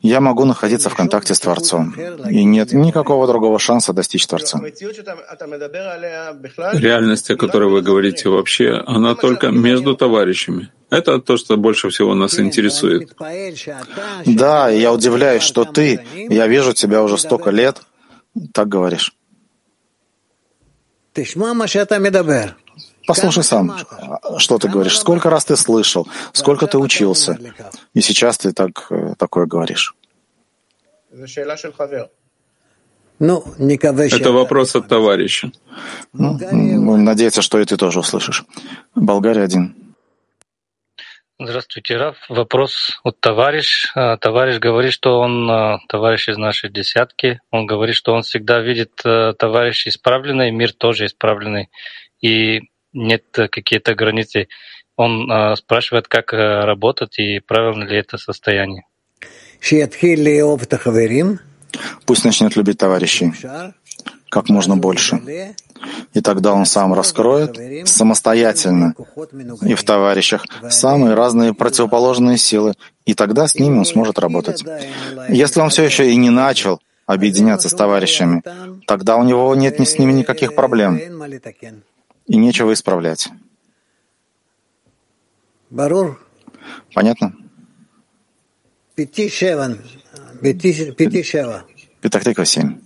[0.00, 1.94] я могу находиться в контакте с Творцом.
[2.30, 4.60] И нет никакого другого шанса достичь Творца.
[6.72, 10.70] Реальность, о которой вы говорите вообще, она только между товарищами.
[10.90, 13.16] Это то, что больше всего нас интересует.
[14.26, 17.82] Да, я удивляюсь, что ты, я вижу тебя уже столько лет,
[18.52, 19.14] так говоришь.
[23.06, 23.76] Послушай сам,
[24.38, 24.98] что ты говоришь.
[24.98, 27.38] Сколько раз ты слышал, сколько ты учился,
[27.94, 29.94] и сейчас ты так, э, такое говоришь.
[33.18, 35.52] Это вопрос от товарища.
[36.12, 38.44] Ну, надеяться, что и ты тоже услышишь.
[38.94, 39.85] Болгария один.
[41.38, 42.16] Здравствуйте, Раф.
[42.30, 43.88] Вопрос от товарищ.
[43.94, 47.40] А, товарищ говорит, что он а, товарищ из нашей десятки.
[47.50, 51.68] Он говорит, что он всегда видит а, товарища исправленный, мир тоже исправленный.
[52.22, 52.62] И
[52.94, 54.48] нет какие-то границы.
[54.96, 58.84] Он спрашивает, как работать и правильно ли это состояние.
[62.06, 63.30] Пусть начнет любить товарищей
[64.28, 65.54] как можно больше.
[66.14, 68.94] И тогда он сам раскроет самостоятельно
[69.62, 72.74] и в товарищах самые разные противоположные силы,
[73.04, 74.64] и тогда с ними он сможет работать.
[75.28, 78.42] Если он все еще и не начал объединяться с товарищами,
[78.86, 80.98] тогда у него нет ни с ними никаких проблем,
[82.26, 83.28] и нечего исправлять.
[86.94, 87.32] Понятно?
[92.00, 92.80] Петахтиква 7.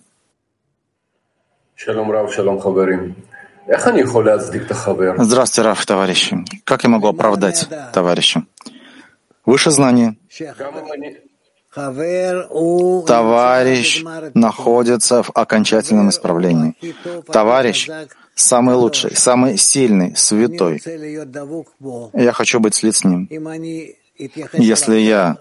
[5.19, 6.45] Здравствуйте, Раф, товарищи.
[6.65, 8.45] Как я могу оправдать товарища?
[9.47, 10.17] Выше знания.
[13.07, 14.05] Товарищ
[14.35, 16.75] находится в окончательном исправлении.
[17.33, 17.89] Товарищ
[18.35, 20.83] самый лучший, самый сильный, святой.
[22.13, 23.29] Я хочу быть слит с ним.
[24.53, 25.39] Если я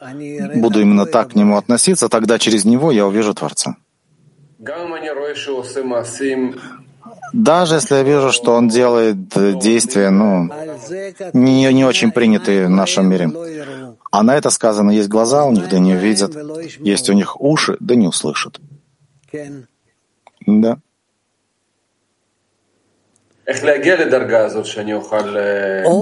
[0.56, 3.76] буду именно так к нему относиться, тогда через него я увижу Творца.
[7.32, 9.30] Даже если я вижу, что он делает
[9.60, 10.50] действия, ну,
[11.34, 13.32] не, не очень принятые в нашем мире.
[14.12, 16.36] А на это сказано, есть глаза у них, да не увидят,
[16.80, 18.60] есть у них уши, да не услышат.
[20.46, 20.78] Да.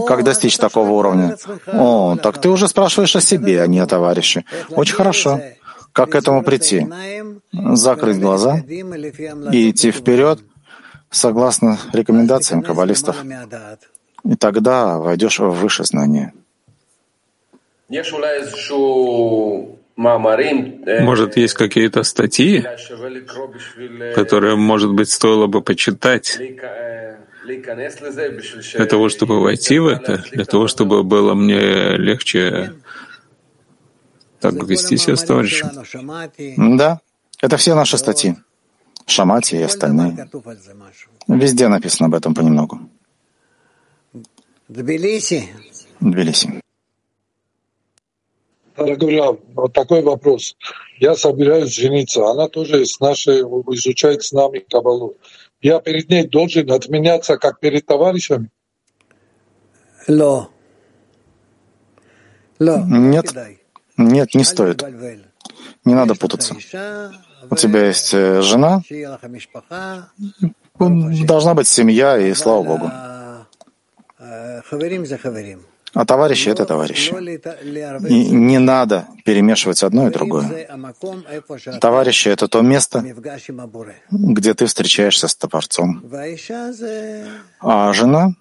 [0.05, 1.37] Как достичь такого уровня?
[1.67, 4.43] О, так ты уже спрашиваешь о себе, а не о товарище.
[4.71, 5.39] Очень хорошо.
[5.97, 6.87] Как к этому прийти?
[7.51, 8.59] Закрыть глаза
[9.51, 10.39] и идти вперед
[11.09, 13.15] согласно рекомендациям каббалистов.
[14.23, 16.33] И тогда войдешь в высшее знание.
[21.09, 22.63] Может, есть какие-то статьи,
[24.13, 26.39] которые, может быть, стоило бы почитать
[28.75, 32.73] для того, чтобы войти в это, для того, чтобы было мне легче
[34.39, 36.77] так вести себя с товарищем.
[36.77, 36.99] Да,
[37.41, 38.35] это все наши статьи.
[39.05, 40.29] Шамати и остальные.
[41.27, 42.79] Везде написано об этом понемногу.
[44.67, 45.47] Тбилиси.
[46.01, 46.61] Тбилиси.
[48.75, 50.55] Дорогой вот такой вопрос.
[50.99, 52.27] Я собираюсь жениться.
[52.27, 55.15] Она тоже с нашей, изучает с нами Кабалу.
[55.61, 58.51] Я перед ней должен отменяться, как перед товарищами?
[62.59, 63.33] Нет.
[63.97, 64.83] Нет, не стоит.
[65.85, 66.55] Не надо путаться.
[67.49, 68.81] У тебя есть э, жена,
[70.79, 72.91] должна быть семья, и слава Богу.
[75.93, 77.11] А товарищи— это товарищи.
[78.09, 80.67] И не надо перемешивать одно и другое.
[81.79, 83.03] Товарищи— это то место,
[84.11, 86.03] где ты встречаешься с Творцом.
[87.59, 88.33] А жена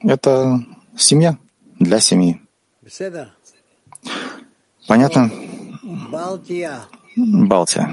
[0.00, 0.60] это
[0.96, 1.38] семья
[1.78, 2.47] для семьи.
[4.86, 5.30] Понятно?
[7.22, 7.92] Балтия.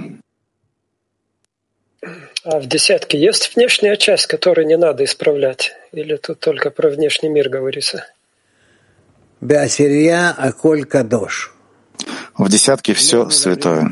[2.44, 5.74] А в десятке есть внешняя часть, которую не надо исправлять?
[5.92, 8.06] Или тут только про внешний мир говорится?
[12.38, 13.92] В десятке все святое.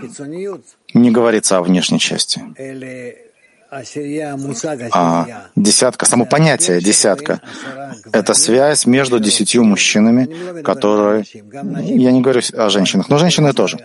[0.94, 2.42] Не говорится о внешней части.
[4.92, 7.42] А десятка, само понятие десятка—
[8.12, 11.26] это связь между десятью мужчинами, которые...
[11.34, 13.78] Я не говорю о женщинах, но женщины тоже.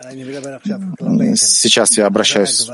[1.37, 2.69] Сейчас я обращаюсь,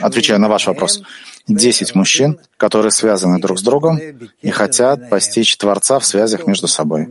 [0.00, 1.02] отвечаю на ваш вопрос.
[1.46, 4.00] Десять мужчин, которые связаны друг с другом
[4.40, 7.08] и хотят постичь Творца в связях между собой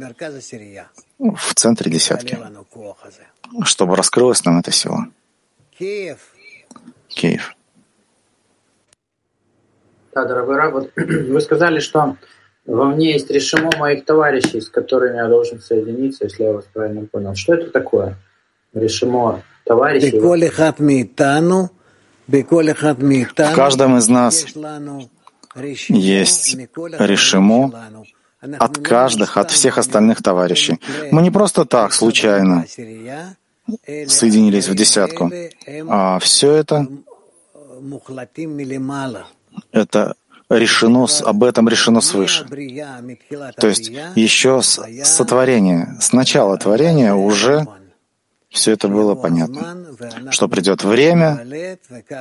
[1.19, 2.37] в центре десятки,
[3.63, 5.07] чтобы раскрылась нам эта сила.
[7.07, 7.55] Киев.
[10.15, 12.15] Да, дорогой Раб, вот вы сказали, что
[12.65, 17.05] во мне есть решимо моих товарищей, с которыми я должен соединиться, если я вас правильно
[17.05, 17.35] понял.
[17.35, 18.17] Что это такое?
[18.73, 20.11] Решимо товарищей?
[23.51, 24.45] В каждом из нас
[25.89, 27.71] есть решимо
[28.57, 30.79] от каждых, от всех остальных товарищей.
[31.11, 32.65] Мы не просто так, случайно
[34.07, 35.29] соединились в десятку,
[35.89, 36.87] а все это
[39.71, 40.15] это
[40.49, 42.45] решено, об этом решено свыше.
[43.57, 47.65] То есть еще с сотворения, с начала творения уже
[48.49, 49.85] все это было понятно,
[50.31, 51.45] что придет время,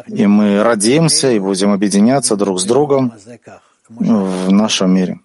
[0.08, 3.12] и мы родимся и будем объединяться друг с другом
[3.88, 5.20] в нашем мире,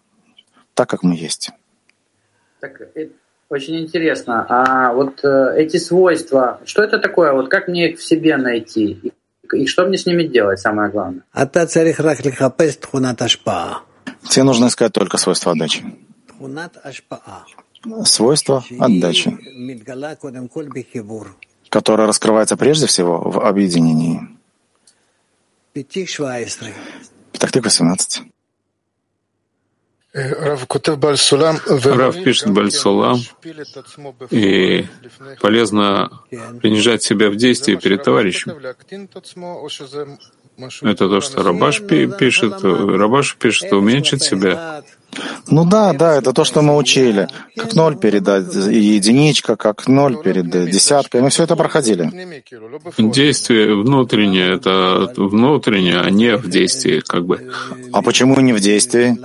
[0.74, 1.51] так как мы есть.
[2.60, 3.07] Так, э,
[3.47, 4.45] очень интересно.
[4.49, 7.32] А вот э, эти свойства, что это такое?
[7.32, 8.99] Вот как мне их в себе найти?
[9.01, 9.14] И
[9.68, 11.24] что мне с ними делать, самое главное?
[14.30, 15.84] Тебе нужно искать только свойства отдачи.
[18.06, 19.38] Свойство отдачи,
[21.70, 24.22] которое раскрывается прежде всего в объединении.
[27.32, 28.24] Пятактык 18.
[30.14, 30.66] Рав
[32.24, 33.20] пишет Бальсулам,
[34.32, 34.86] и
[35.39, 36.24] полезно
[36.62, 38.53] принижать себя в действии перед товарищем.
[40.82, 42.64] Это то, что Рабаш пишет.
[42.64, 44.84] Рабаш пишет, уменьшить себя.
[45.47, 47.28] Ну да, да, это то, что мы учили.
[47.55, 51.22] Как ноль перед единичка, как ноль перед десяткой.
[51.22, 52.10] Мы все это проходили.
[52.97, 57.51] Действие внутреннее— это внутреннее, а не в действии, как бы.
[57.91, 59.18] А почему не в действии?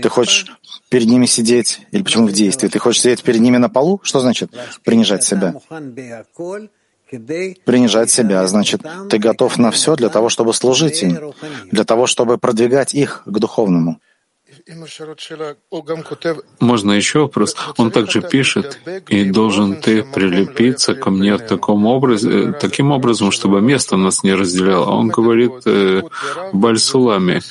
[0.00, 0.46] Ты хочешь
[0.88, 1.80] перед ними сидеть?
[1.92, 2.68] Или почему в действии?
[2.68, 4.00] Ты хочешь сидеть перед ними на полу?
[4.02, 4.50] Что значит
[4.84, 5.54] принижать себя?
[7.08, 11.32] Принижать себя, значит, ты готов на все для того, чтобы служить им,
[11.70, 14.00] для того, чтобы продвигать их к духовному.
[16.60, 17.56] Можно еще вопрос?
[17.76, 23.60] Он также пишет, и должен ты прилепиться ко мне в таком образе, таким образом, чтобы
[23.60, 24.90] место нас не разделяло.
[24.90, 26.02] Он говорит э,
[26.52, 27.42] в Бальсуламе,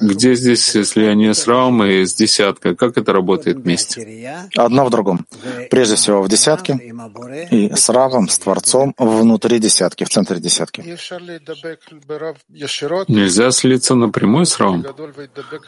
[0.00, 4.48] где здесь слияние с и с десяткой, как это работает вместе?
[4.56, 5.26] Одно в другом.
[5.70, 6.80] Прежде всего в десятке,
[7.52, 10.80] и с Равом, с Творцом внутри десятки, в центре десятки.
[13.08, 14.84] Нельзя слиться напрямую с Равом,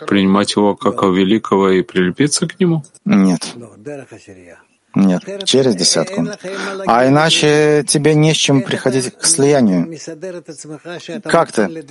[0.07, 2.83] принимать его как великого великого и прилепиться к нему?
[3.05, 3.55] Нет.
[4.97, 6.27] Нет, через десятку.
[6.87, 9.95] А иначе тебе не с чем приходить к слиянию.
[11.23, 11.85] Как ты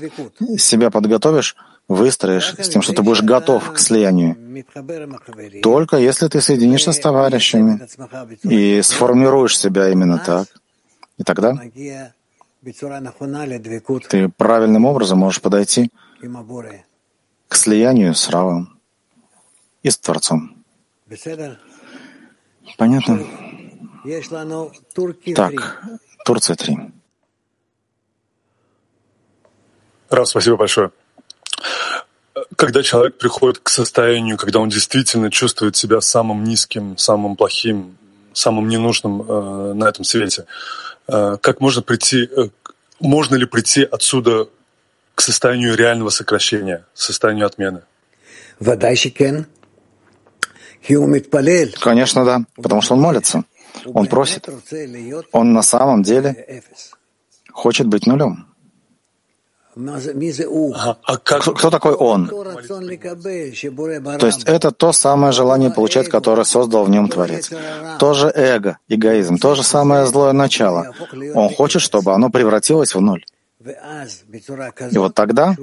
[0.58, 1.56] себя подготовишь,
[1.88, 4.36] выстроишь с тем, что ты будешь готов к слиянию?
[5.62, 7.80] Только если ты соединишься с товарищами
[8.41, 10.47] и сформируешь себя именно так.
[11.20, 11.53] И тогда
[14.10, 15.91] ты правильным образом можешь подойти
[17.47, 18.75] к слиянию с Равом
[19.86, 20.66] и с Творцом.
[22.76, 23.24] Понятно?
[25.36, 25.84] Так,
[26.26, 26.78] Турция 3.
[30.10, 30.90] Рав, спасибо большое.
[32.56, 37.96] Когда человек приходит к состоянию, когда он действительно чувствует себя самым низким, самым плохим,
[38.34, 40.48] самым ненужным э, на этом свете,
[41.08, 42.50] э, как можно прийти, э,
[43.00, 44.50] можно ли прийти отсюда
[45.14, 47.84] к состоянию реального сокращения, состоянию отмены?
[51.80, 53.44] Конечно, да, потому что он молится,
[53.86, 54.50] он просит.
[55.32, 56.64] Он на самом деле
[57.52, 58.48] хочет быть нулем.
[59.78, 61.44] А как...
[61.44, 62.28] Кто такой он?
[62.28, 67.52] То есть это то самое желание получать, которое создал в нем Творец.
[68.00, 70.94] Тоже эго, эгоизм, то же самое злое начало.
[71.34, 73.26] Он хочет, чтобы оно превратилось в ноль.
[74.92, 75.56] И вот тогда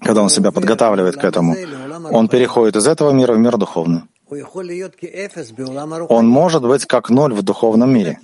[0.00, 1.56] когда он себя подготавливает к этому,
[2.10, 4.02] он переходит из этого мира в мир духовный.
[6.08, 8.20] Он может быть как ноль в духовном мире,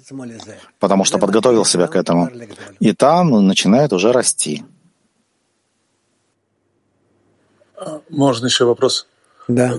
[0.78, 2.30] потому что подготовил себя к этому.
[2.78, 4.64] И там он начинает уже расти.
[8.10, 9.06] Можно еще вопрос?
[9.48, 9.76] Да.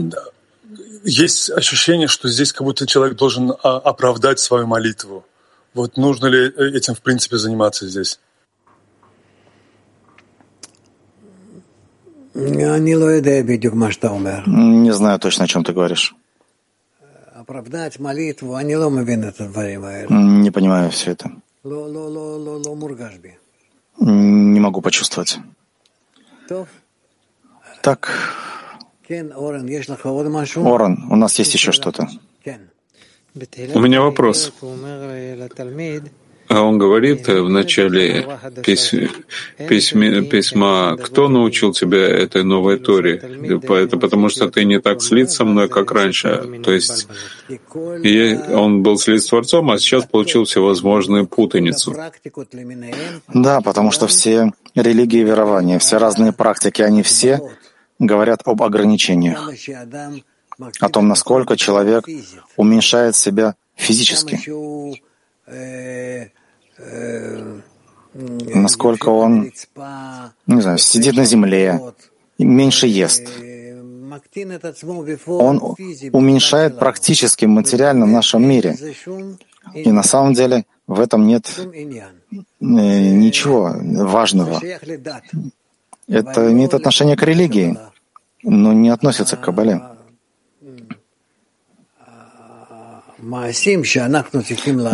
[1.04, 5.24] Есть ощущение, что здесь как будто человек должен а, оправдать свою молитву.
[5.74, 8.20] Вот нужно ли этим в принципе заниматься здесь?
[14.46, 16.14] Не знаю точно, о чем ты говоришь.
[20.10, 21.32] Не понимаю все это.
[24.00, 25.40] Не могу почувствовать.
[27.82, 28.10] Так,
[30.66, 32.08] Оран, у нас есть еще что-то.
[33.76, 34.52] У меня вопрос.
[36.48, 38.28] А он говорит в начале
[38.64, 39.10] письма,
[39.68, 43.16] письма, письма, кто научил тебя этой новой Торе?
[43.16, 46.62] Это потому, что ты не так слит со мной, как раньше.
[46.64, 47.08] То есть
[48.54, 51.96] он был слит с Творцом, а сейчас получил всевозможную путаницу.
[53.34, 57.40] Да, потому что все религии и верования, все разные практики, они все
[57.98, 59.52] говорят об ограничениях,
[60.80, 62.06] о том, насколько человек
[62.56, 64.40] уменьшает себя физически,
[68.18, 69.52] насколько он,
[70.48, 71.80] не знаю, сидит на земле,
[72.38, 73.30] меньше ест.
[75.28, 75.76] Он
[76.12, 78.76] уменьшает практически материально в нашем мире.
[79.74, 81.64] И на самом деле в этом нет э,
[82.62, 84.62] ничего важного.
[86.08, 87.78] Это имеет отношение к религии,
[88.44, 89.82] но не относится к Кабале.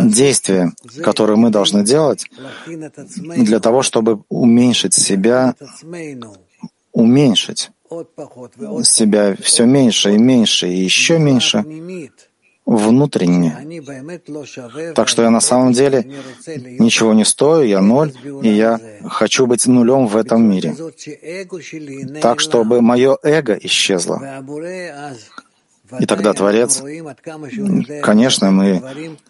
[0.08, 0.72] Действия,
[1.02, 2.26] которые мы должны делать
[2.66, 5.54] для того, чтобы уменьшить себя,
[6.92, 7.70] уменьшить
[8.84, 11.64] себя все меньше и меньше и еще меньше
[12.64, 13.82] внутренне.
[14.94, 16.04] Так что я на самом деле
[16.78, 18.12] ничего не стою, я ноль,
[18.42, 20.74] и я хочу быть нулем в этом мире.
[22.20, 24.20] Так, чтобы мое эго исчезло.
[26.00, 26.82] И тогда Творец,
[28.02, 28.82] конечно, мы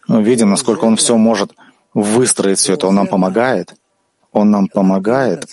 [0.09, 1.53] видим, насколько Он все может
[1.95, 3.75] выстроить все это, Он нам помогает.
[4.33, 5.53] Он нам помогает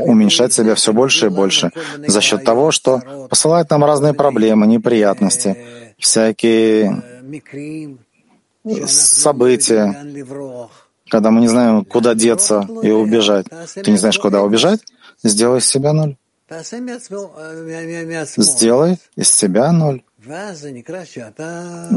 [0.00, 1.72] уменьшать себя все больше и больше
[2.06, 5.56] за счет того, что посылает нам разные проблемы, неприятности,
[5.98, 7.02] всякие
[8.86, 9.92] события,
[11.08, 13.46] когда мы не знаем, куда деться и убежать.
[13.74, 14.80] Ты не знаешь, куда убежать?
[15.24, 16.16] Сделай из себя ноль.
[18.36, 20.02] Сделай из себя ноль.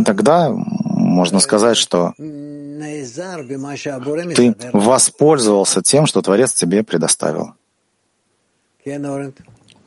[0.05, 7.53] Тогда можно сказать, что ты воспользовался тем, что Творец тебе предоставил.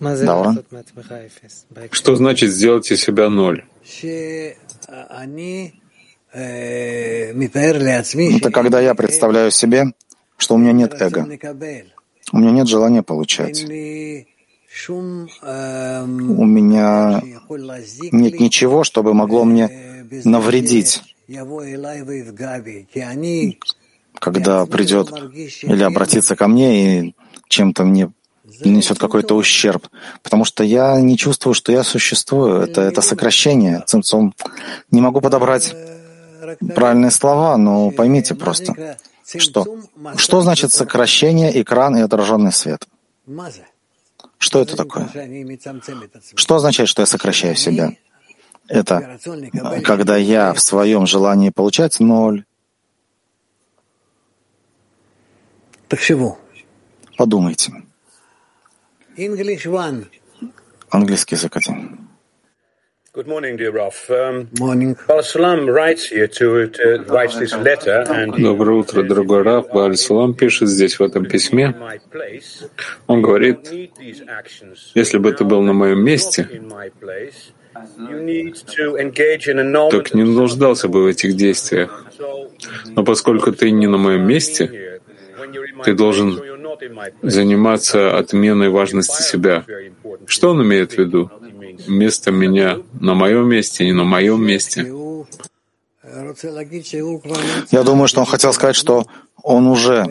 [0.00, 0.54] Да?
[1.90, 3.64] Что значит сделать из себя ноль?
[6.32, 9.92] Это когда я представляю себе,
[10.36, 11.26] что у меня нет эго.
[12.32, 13.64] У меня нет желания получать.
[14.86, 17.22] У меня
[18.12, 21.02] нет ничего, чтобы могло мне навредить,
[24.18, 25.12] когда придет
[25.62, 27.14] или обратится ко мне и
[27.48, 28.10] чем-то мне
[28.64, 29.88] несет какой-то ущерб,
[30.22, 32.62] потому что я не чувствую, что я существую.
[32.62, 33.82] Это, это сокращение.
[33.86, 34.34] Цимцом.
[34.90, 35.74] Не могу подобрать
[36.74, 38.98] правильные слова, но поймите просто,
[39.36, 39.78] что,
[40.16, 42.86] что значит сокращение, экран и отраженный свет?
[44.38, 45.08] Что это такое?
[46.36, 47.92] Что означает, что я сокращаю себя?
[48.68, 49.18] Это
[49.84, 52.44] когда я в своем желании получать ноль.
[57.16, 57.72] Подумайте.
[60.90, 62.07] Английский язык один.
[63.18, 64.08] Good morning, dear Ralph.
[64.10, 64.94] Um, morning.
[65.22, 69.70] Salam writes here to, to writes this letter, and Доброе утро, дорогой Раф.
[69.72, 71.74] Баль Салам пишет здесь в этом письме.
[73.08, 73.68] Он говорит,
[74.94, 76.48] если бы ты был на моем месте,
[79.90, 82.06] так не нуждался бы в этих действиях.
[82.94, 85.00] Но поскольку ты не на моем месте,
[85.84, 86.40] ты должен
[87.22, 89.64] заниматься отменой важности себя.
[90.26, 91.32] Что он имеет в виду?
[91.86, 94.92] Место меня на моем месте, не на моем месте.
[97.70, 99.06] Я думаю, что он хотел сказать, что
[99.42, 100.04] он уже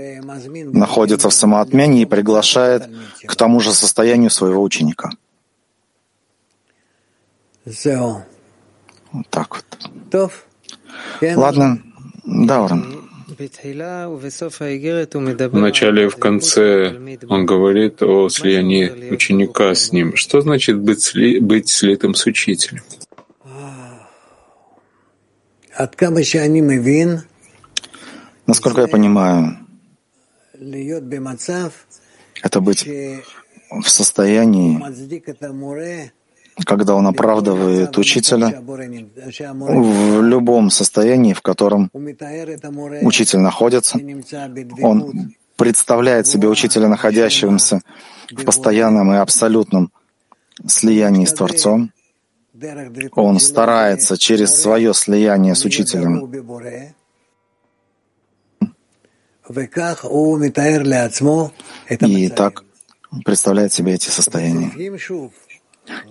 [0.74, 2.90] находится в самоотмене и приглашает
[3.26, 5.12] к тому же состоянию своего ученика.
[9.12, 9.66] Вот так вот.
[11.22, 11.82] Ладно,
[12.26, 13.07] Дауран.
[15.52, 20.16] В начале и в конце он говорит о слиянии ученика с ним.
[20.16, 22.82] Что значит быть, сли, быть слитым с учителем?
[28.48, 29.58] Насколько я понимаю,
[32.42, 32.88] это быть
[33.70, 34.82] в состоянии
[36.66, 44.00] когда он оправдывает учителя в любом состоянии, в котором учитель находится,
[44.82, 47.82] он представляет себе учителя, находящегося
[48.32, 49.92] в постоянном и абсолютном
[50.66, 51.92] слиянии с Творцом,
[53.16, 56.32] он старается через свое слияние с учителем.
[62.00, 62.64] И так
[63.24, 64.72] представляет себе эти состояния.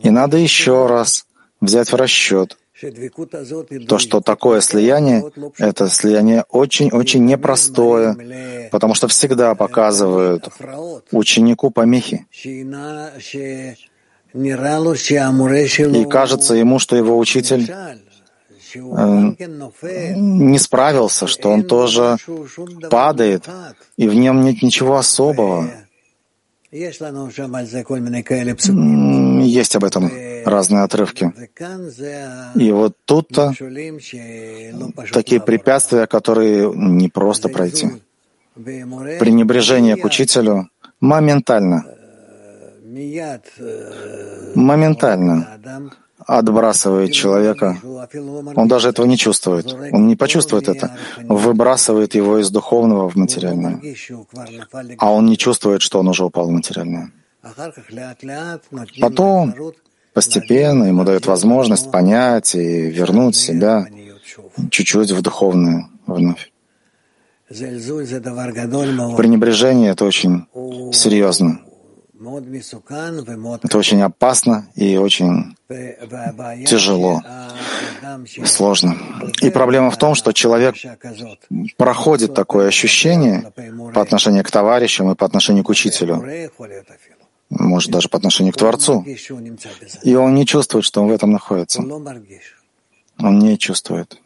[0.02, 1.26] И надо еще раз
[1.60, 2.56] взять в расчет
[3.88, 5.24] то, что такое слияние,
[5.58, 10.48] это слияние очень-очень непростое, потому что всегда показывают
[11.10, 12.26] ученику помехи.
[15.94, 17.72] И кажется ему, что его учитель
[18.74, 18.80] э,
[20.16, 22.18] не справился, что он тоже
[22.90, 23.48] падает,
[23.96, 25.70] и в нем нет ничего особого.
[29.44, 30.10] Есть об этом
[30.44, 31.32] разные отрывки.
[32.54, 33.54] И вот тут-то
[35.12, 37.88] такие препятствия, которые не просто пройти.
[38.54, 40.68] Пренебрежение к учителю
[41.00, 41.84] моментально,
[44.54, 45.58] моментально
[46.26, 47.78] отбрасывает человека.
[48.54, 49.72] Он даже этого не чувствует.
[49.92, 50.96] Он не почувствует это.
[51.22, 53.80] Выбрасывает его из духовного в материальное.
[54.98, 57.10] А он не чувствует, что он уже упал в материальное.
[59.00, 59.54] Потом
[60.12, 63.86] постепенно ему дают возможность понять и вернуть себя
[64.70, 66.50] чуть-чуть в духовное вновь.
[67.48, 70.46] Пренебрежение— это очень
[70.92, 71.60] серьезно.
[73.62, 75.56] Это очень опасно и очень
[76.66, 77.22] тяжело,
[78.44, 78.96] сложно.
[79.42, 80.76] И проблема в том, что человек
[81.76, 83.52] проходит такое ощущение
[83.92, 86.24] по отношению к товарищам и по отношению к учителю,
[87.50, 89.04] может даже по отношению к Творцу,
[90.02, 91.82] и он не чувствует, что он в этом находится.
[93.18, 94.20] Он не чувствует.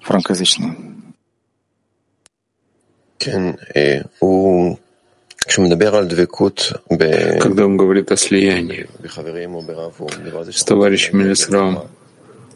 [0.00, 1.01] Франкоязычный.
[7.40, 8.88] Когда он говорит о слиянии
[10.52, 11.88] с товарищами или с Равом,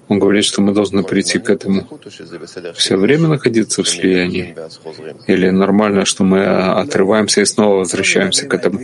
[0.09, 1.85] он говорит, что мы должны прийти к этому.
[2.75, 4.55] Все время находиться в слиянии?
[5.27, 8.81] Или нормально, что мы отрываемся и снова возвращаемся к этому?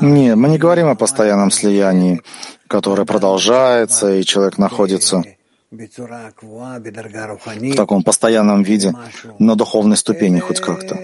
[0.00, 2.22] Нет, мы не говорим о постоянном слиянии,
[2.68, 5.22] которое продолжается, и человек находится
[5.70, 8.92] в таком постоянном виде
[9.38, 10.94] на духовной ступени хоть как-то.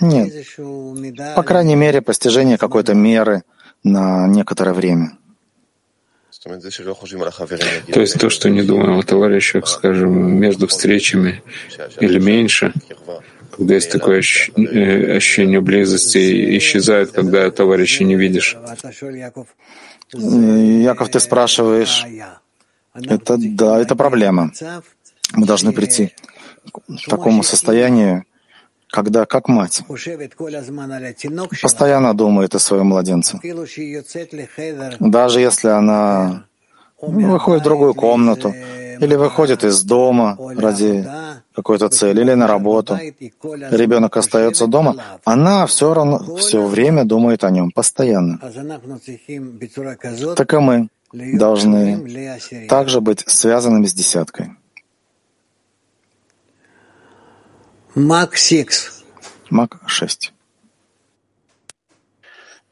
[0.00, 0.46] Нет.
[1.34, 3.42] По крайней мере, постижение какой-то меры
[3.82, 5.12] на некоторое время.
[6.44, 11.42] То есть то, что не думаем о товарищах, скажем, между встречами
[12.00, 12.72] или меньше,
[13.56, 18.56] когда есть такое э, ощущение близости, исчезает, когда товарища не видишь.
[20.12, 22.04] Яков, ты спрашиваешь,
[22.94, 24.52] это да, это проблема.
[25.34, 26.14] Мы должны прийти
[26.72, 28.24] к такому состоянию,
[28.88, 29.82] когда, как мать,
[31.62, 33.40] постоянно думает о своем младенце.
[35.00, 36.44] Даже если она
[37.00, 38.54] выходит в другую комнату,
[39.00, 41.08] или выходит из дома ради
[41.54, 42.98] какой-то цели, или на работу,
[43.70, 48.38] ребенок остается дома, она все равно все время думает о нем, постоянно.
[50.36, 54.50] Так и мы должны также быть связанными с десяткой.
[57.94, 59.04] Мак 6.
[59.50, 60.32] Мак 6.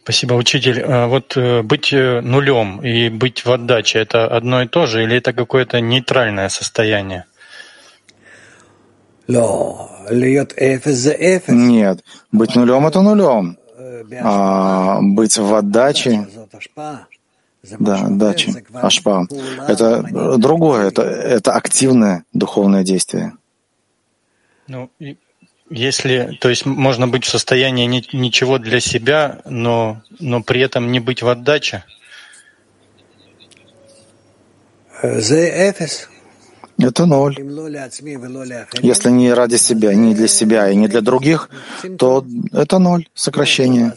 [0.03, 0.83] Спасибо, учитель.
[0.83, 5.05] А вот э, быть э, нулем и быть в отдаче— это одно и то же,
[5.05, 7.27] или это какое-то нейтральное состояние?
[11.53, 13.59] Нет, быть нулем— это нулем.
[14.23, 16.27] А быть в отдаче
[17.63, 19.27] да, дача, ашпа.
[19.69, 23.35] Это другое, это, это активное духовное действие.
[24.67, 24.91] Ну,
[25.69, 30.91] если, то есть можно быть в состоянии ни, ничего для себя, но, но при этом
[30.91, 31.85] не быть в отдаче?
[35.03, 35.87] Это
[37.07, 37.37] ноль.
[38.83, 41.51] Если не ради себя, не для себя и не для других,
[41.99, 43.95] то это ноль, сокращение.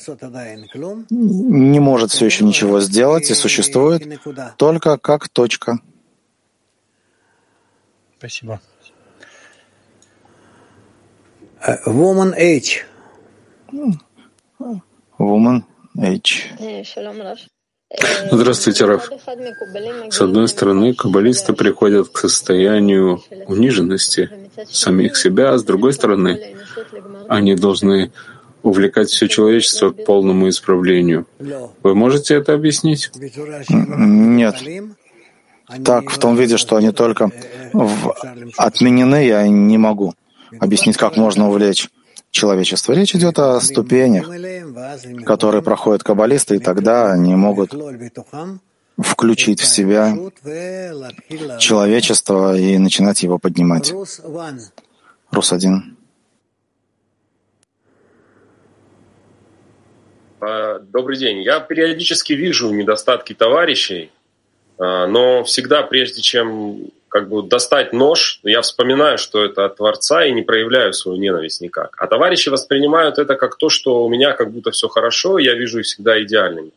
[1.10, 4.22] Не может все еще ничего сделать и существует
[4.58, 5.80] только как точка.
[8.18, 8.60] Спасибо.
[11.86, 12.86] Woman H.
[15.18, 15.64] Woman
[15.98, 16.50] H.
[18.32, 19.10] Здравствуйте, Раф.
[20.10, 24.30] С одной стороны, каббалисты приходят к состоянию униженности
[24.70, 26.56] самих себя, а с другой стороны,
[27.28, 28.12] они должны
[28.64, 31.28] увлекать все человечество к полному исправлению.
[31.84, 33.12] Вы можете это объяснить?
[33.70, 34.56] Нет.
[35.84, 37.32] Так, в том виде, что они только
[37.74, 38.16] в...
[38.58, 40.14] отменены, я не могу.
[40.60, 41.90] объяснить, как можно увлечь
[42.34, 42.92] человечество.
[42.94, 44.28] Речь идет о ступенях,
[45.24, 47.74] которые проходят каббалисты, и тогда они могут
[48.98, 50.16] включить в себя
[51.60, 53.94] человечество и начинать его поднимать.
[55.32, 55.80] Рус-1.
[60.42, 61.42] А, добрый день.
[61.42, 64.12] Я периодически вижу недостатки товарищей,
[64.78, 70.26] а, но всегда, прежде чем как бы достать нож, я вспоминаю, что это от Творца,
[70.26, 71.96] и не проявляю свою ненависть никак.
[72.00, 75.80] А товарищи воспринимают это как то, что у меня как будто все хорошо, я вижу
[75.80, 76.72] их всегда идеальными.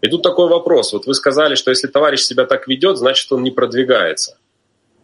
[0.00, 0.94] И тут такой вопрос.
[0.94, 4.38] Вот вы сказали, что если товарищ себя так ведет, значит, он не продвигается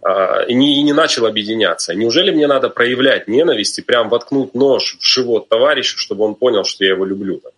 [0.01, 1.95] а, и не, и не начал объединяться.
[1.95, 6.65] Неужели мне надо проявлять ненависть и прям воткнуть нож в живот товарищу, чтобы он понял,
[6.65, 7.52] что я его люблю так?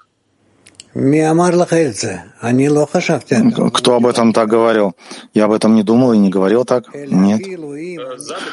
[3.73, 4.95] Кто об этом так говорил?
[5.35, 6.85] Я об этом не думал и не говорил так.
[6.95, 7.43] Нет.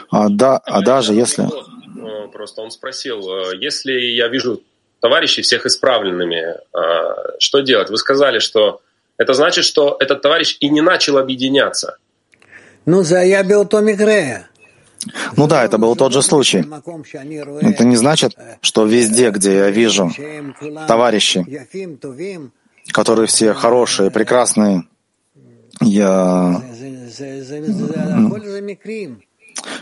[0.09, 1.45] А, да, а даже если...
[1.45, 4.61] Э, просто он спросил, э, если я вижу
[5.01, 7.89] товарищей всех исправленными, э, что делать?
[7.89, 8.81] Вы сказали, что
[9.17, 11.97] это значит, что этот товарищ и не начал объединяться.
[12.85, 13.81] Ну, за я был то
[15.35, 16.65] ну да, это был тот же случай.
[17.61, 20.11] Это не значит, что везде, где я вижу
[20.87, 21.45] товарищи,
[22.91, 24.83] которые все хорошие, прекрасные,
[25.81, 26.61] я...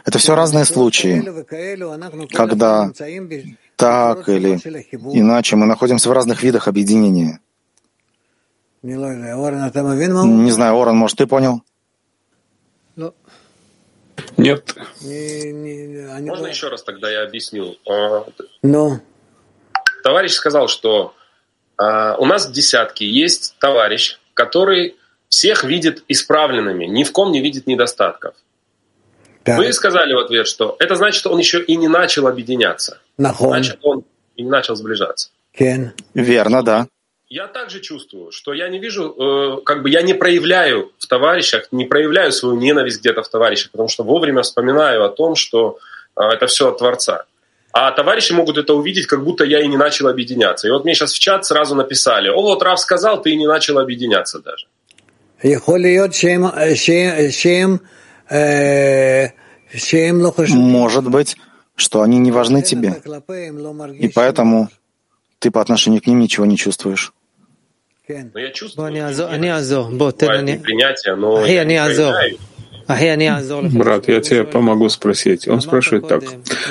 [0.06, 1.24] Это все разные случаи,
[2.34, 2.92] когда
[3.76, 4.56] так или
[5.14, 7.40] иначе мы находимся в разных видах объединения.
[8.82, 11.64] Не знаю, Оран, может, ты понял?
[14.38, 14.76] Нет.
[15.02, 17.76] Можно еще раз тогда я объясню?
[17.90, 18.26] А,
[18.62, 19.00] Но.
[20.04, 21.14] Товарищ сказал, что
[21.78, 24.96] а, у нас в десятке есть товарищ, который
[25.30, 28.36] всех видит исправленными, ни в ком не видит недостатков.
[29.46, 29.58] Да.
[29.58, 33.00] Вы сказали в ответ, что это значит, что он еще и не начал объединяться.
[33.18, 33.50] Нахон.
[33.50, 34.04] Значит, он
[34.36, 35.30] и не начал сближаться.
[35.54, 35.94] Кен.
[36.14, 36.88] Верно, да.
[37.30, 41.68] Я также чувствую, что я не вижу, э, как бы я не проявляю в товарищах,
[41.72, 45.78] не проявляю свою ненависть где-то в товарищах, потому что вовремя вспоминаю о том, что
[46.16, 47.26] э, это все от Творца.
[47.72, 50.68] А товарищи могут это увидеть, как будто я и не начал объединяться.
[50.68, 53.46] И вот мне сейчас в чат сразу написали, о, вот Раф сказал, ты и не
[53.46, 54.66] начал объединяться даже.
[60.56, 61.38] Может быть,
[61.76, 63.00] что они не важны тебе.
[64.00, 64.70] И поэтому
[65.38, 67.14] ты по отношению к ним ничего не чувствуешь.
[68.35, 68.89] Но я чувствую,
[70.59, 71.79] принятие, но я не
[72.13, 72.39] проявляю
[73.72, 75.48] Брат, я тебе помогу спросить.
[75.48, 76.24] Он спрашивает так.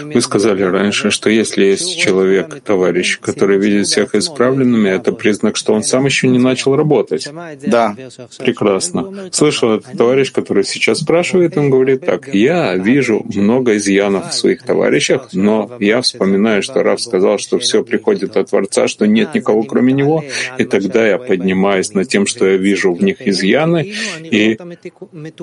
[0.03, 5.75] Вы сказали раньше, что если есть человек, товарищ, который видит всех исправленными, это признак, что
[5.75, 7.29] он сам еще не начал работать.
[7.65, 7.95] Да.
[8.39, 9.31] Прекрасно.
[9.31, 12.35] Слышал этот товарищ, который сейчас спрашивает, он говорит так.
[12.35, 17.85] Я вижу много изъянов в своих товарищах, но я вспоминаю, что Раф сказал, что все
[17.85, 20.25] приходит от Творца, что нет никого кроме него,
[20.59, 23.93] и тогда я поднимаюсь над тем, что я вижу в них изъяны,
[24.23, 24.59] и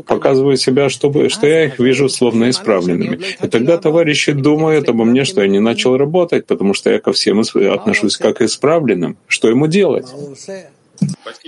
[0.05, 3.20] показываю себя, чтобы, что я их вижу словно исправленными.
[3.43, 7.11] И тогда товарищи думают обо мне, что я не начал работать, потому что я ко
[7.11, 9.18] всем отношусь как исправленным.
[9.28, 10.07] Что ему делать?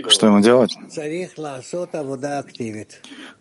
[0.08, 0.78] Что ему делать?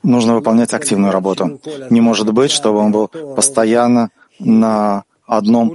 [0.02, 1.60] Нужно выполнять активную работу.
[1.90, 5.74] Не может быть, чтобы он был постоянно на одном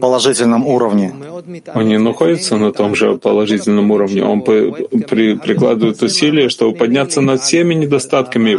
[0.00, 1.12] положительном уровне.
[1.74, 4.24] Он не находится на том же положительном уровне.
[4.24, 8.56] Он при, прикладывает усилия, чтобы подняться над всеми недостатками,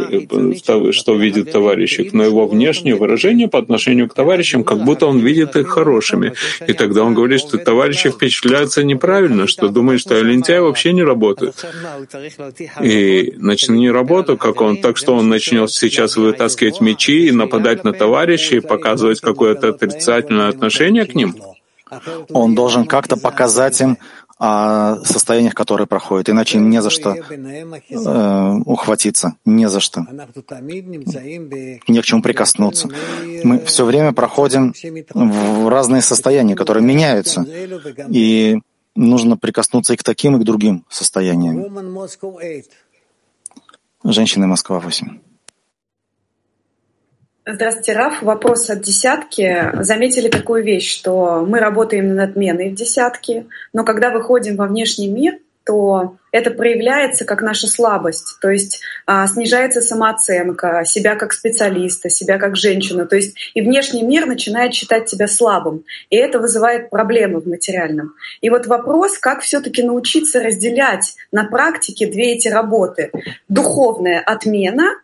[0.58, 2.10] э, что видит товарищи.
[2.12, 6.34] Но его внешнее выражение по отношению к товарищам, как будто он видит их хорошими.
[6.66, 11.64] И тогда он говорит, что товарищи впечатляются неправильно, что думают, что лентяй вообще не работают.
[12.82, 17.92] И начни работу, как он, так что он начнет сейчас вытаскивать мечи и нападать на
[17.92, 21.34] товарищей, показывать какое-то отрицательное отношение к ним?
[22.30, 23.98] Он должен как-то показать им
[24.36, 30.00] о состояниях, которые проходят, иначе не за что э, ухватиться, не за что,
[31.88, 32.88] не к чему прикоснуться.
[33.44, 34.74] Мы все время проходим
[35.14, 37.46] в разные состояния, которые меняются,
[38.10, 38.58] и
[38.96, 41.64] нужно прикоснуться и к таким, и к другим состояниям.
[44.02, 45.33] Женщины Москва 8.
[47.46, 48.22] Здравствуйте, Раф.
[48.22, 49.70] Вопрос от десятки.
[49.82, 55.08] Заметили такую вещь, что мы работаем над отменой в десятке, но когда выходим во внешний
[55.08, 55.34] мир,
[55.66, 62.38] то это проявляется как наша слабость, то есть а, снижается самооценка, себя как специалиста, себя
[62.38, 67.40] как женщину, то есть и внешний мир начинает считать тебя слабым, и это вызывает проблемы
[67.40, 68.14] в материальном.
[68.40, 73.10] И вот вопрос, как все-таки научиться разделять на практике две эти работы:
[73.48, 74.96] духовная отмена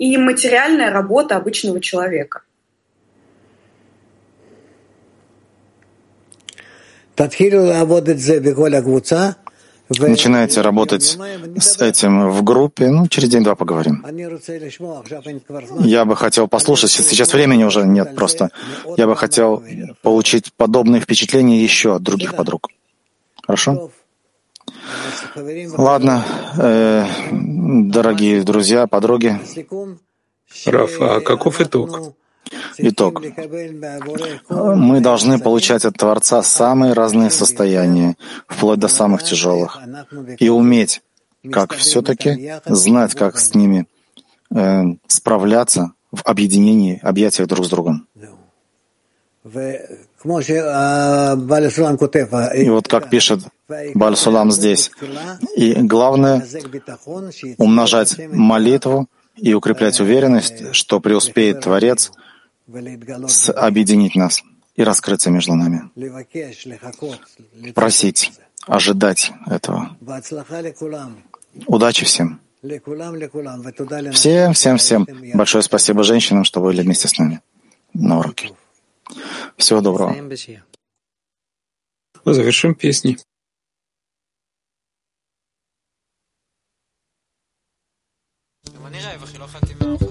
[0.00, 2.42] и материальная работа обычного человека.
[9.98, 11.18] Начинайте работать
[11.58, 12.88] с этим в группе.
[12.88, 14.06] Ну, через день-два поговорим.
[15.80, 18.50] Я бы хотел послушать, сейчас времени уже нет просто.
[18.96, 19.62] Я бы хотел
[20.00, 22.68] получить подобные впечатления еще от других подруг.
[23.42, 23.90] Хорошо?
[25.36, 26.24] Ладно,
[26.56, 29.38] э, дорогие друзья, подруги.
[30.66, 32.14] Раф, а каков итог?
[32.78, 33.22] Итог.
[34.48, 38.16] Мы должны получать от Творца самые разные состояния,
[38.48, 39.78] вплоть до самых тяжелых,
[40.38, 41.02] и уметь,
[41.52, 43.86] как все-таки знать, как с ними
[44.52, 48.08] э, справляться в объединении, объятиях друг с другом.
[52.54, 53.40] И вот как пишет
[53.94, 54.90] Бальсулам здесь,
[55.56, 56.46] и главное—
[57.58, 62.12] умножать молитву и укреплять уверенность, что преуспеет Творец—
[63.56, 64.42] объединить нас
[64.76, 65.90] и раскрыться между нами.
[67.74, 68.32] Просить,
[68.66, 69.96] ожидать этого.
[71.66, 72.40] Удачи всем.
[74.12, 75.06] Всем, всем, всем.
[75.34, 77.40] Большое спасибо женщинам, что были вместе с нами
[77.94, 78.50] на уроке.
[79.56, 80.14] Всего доброго.
[82.24, 83.16] Завершим песни.
[88.90, 90.10] אני רעב, אחי, לא אכלתי מארוחת.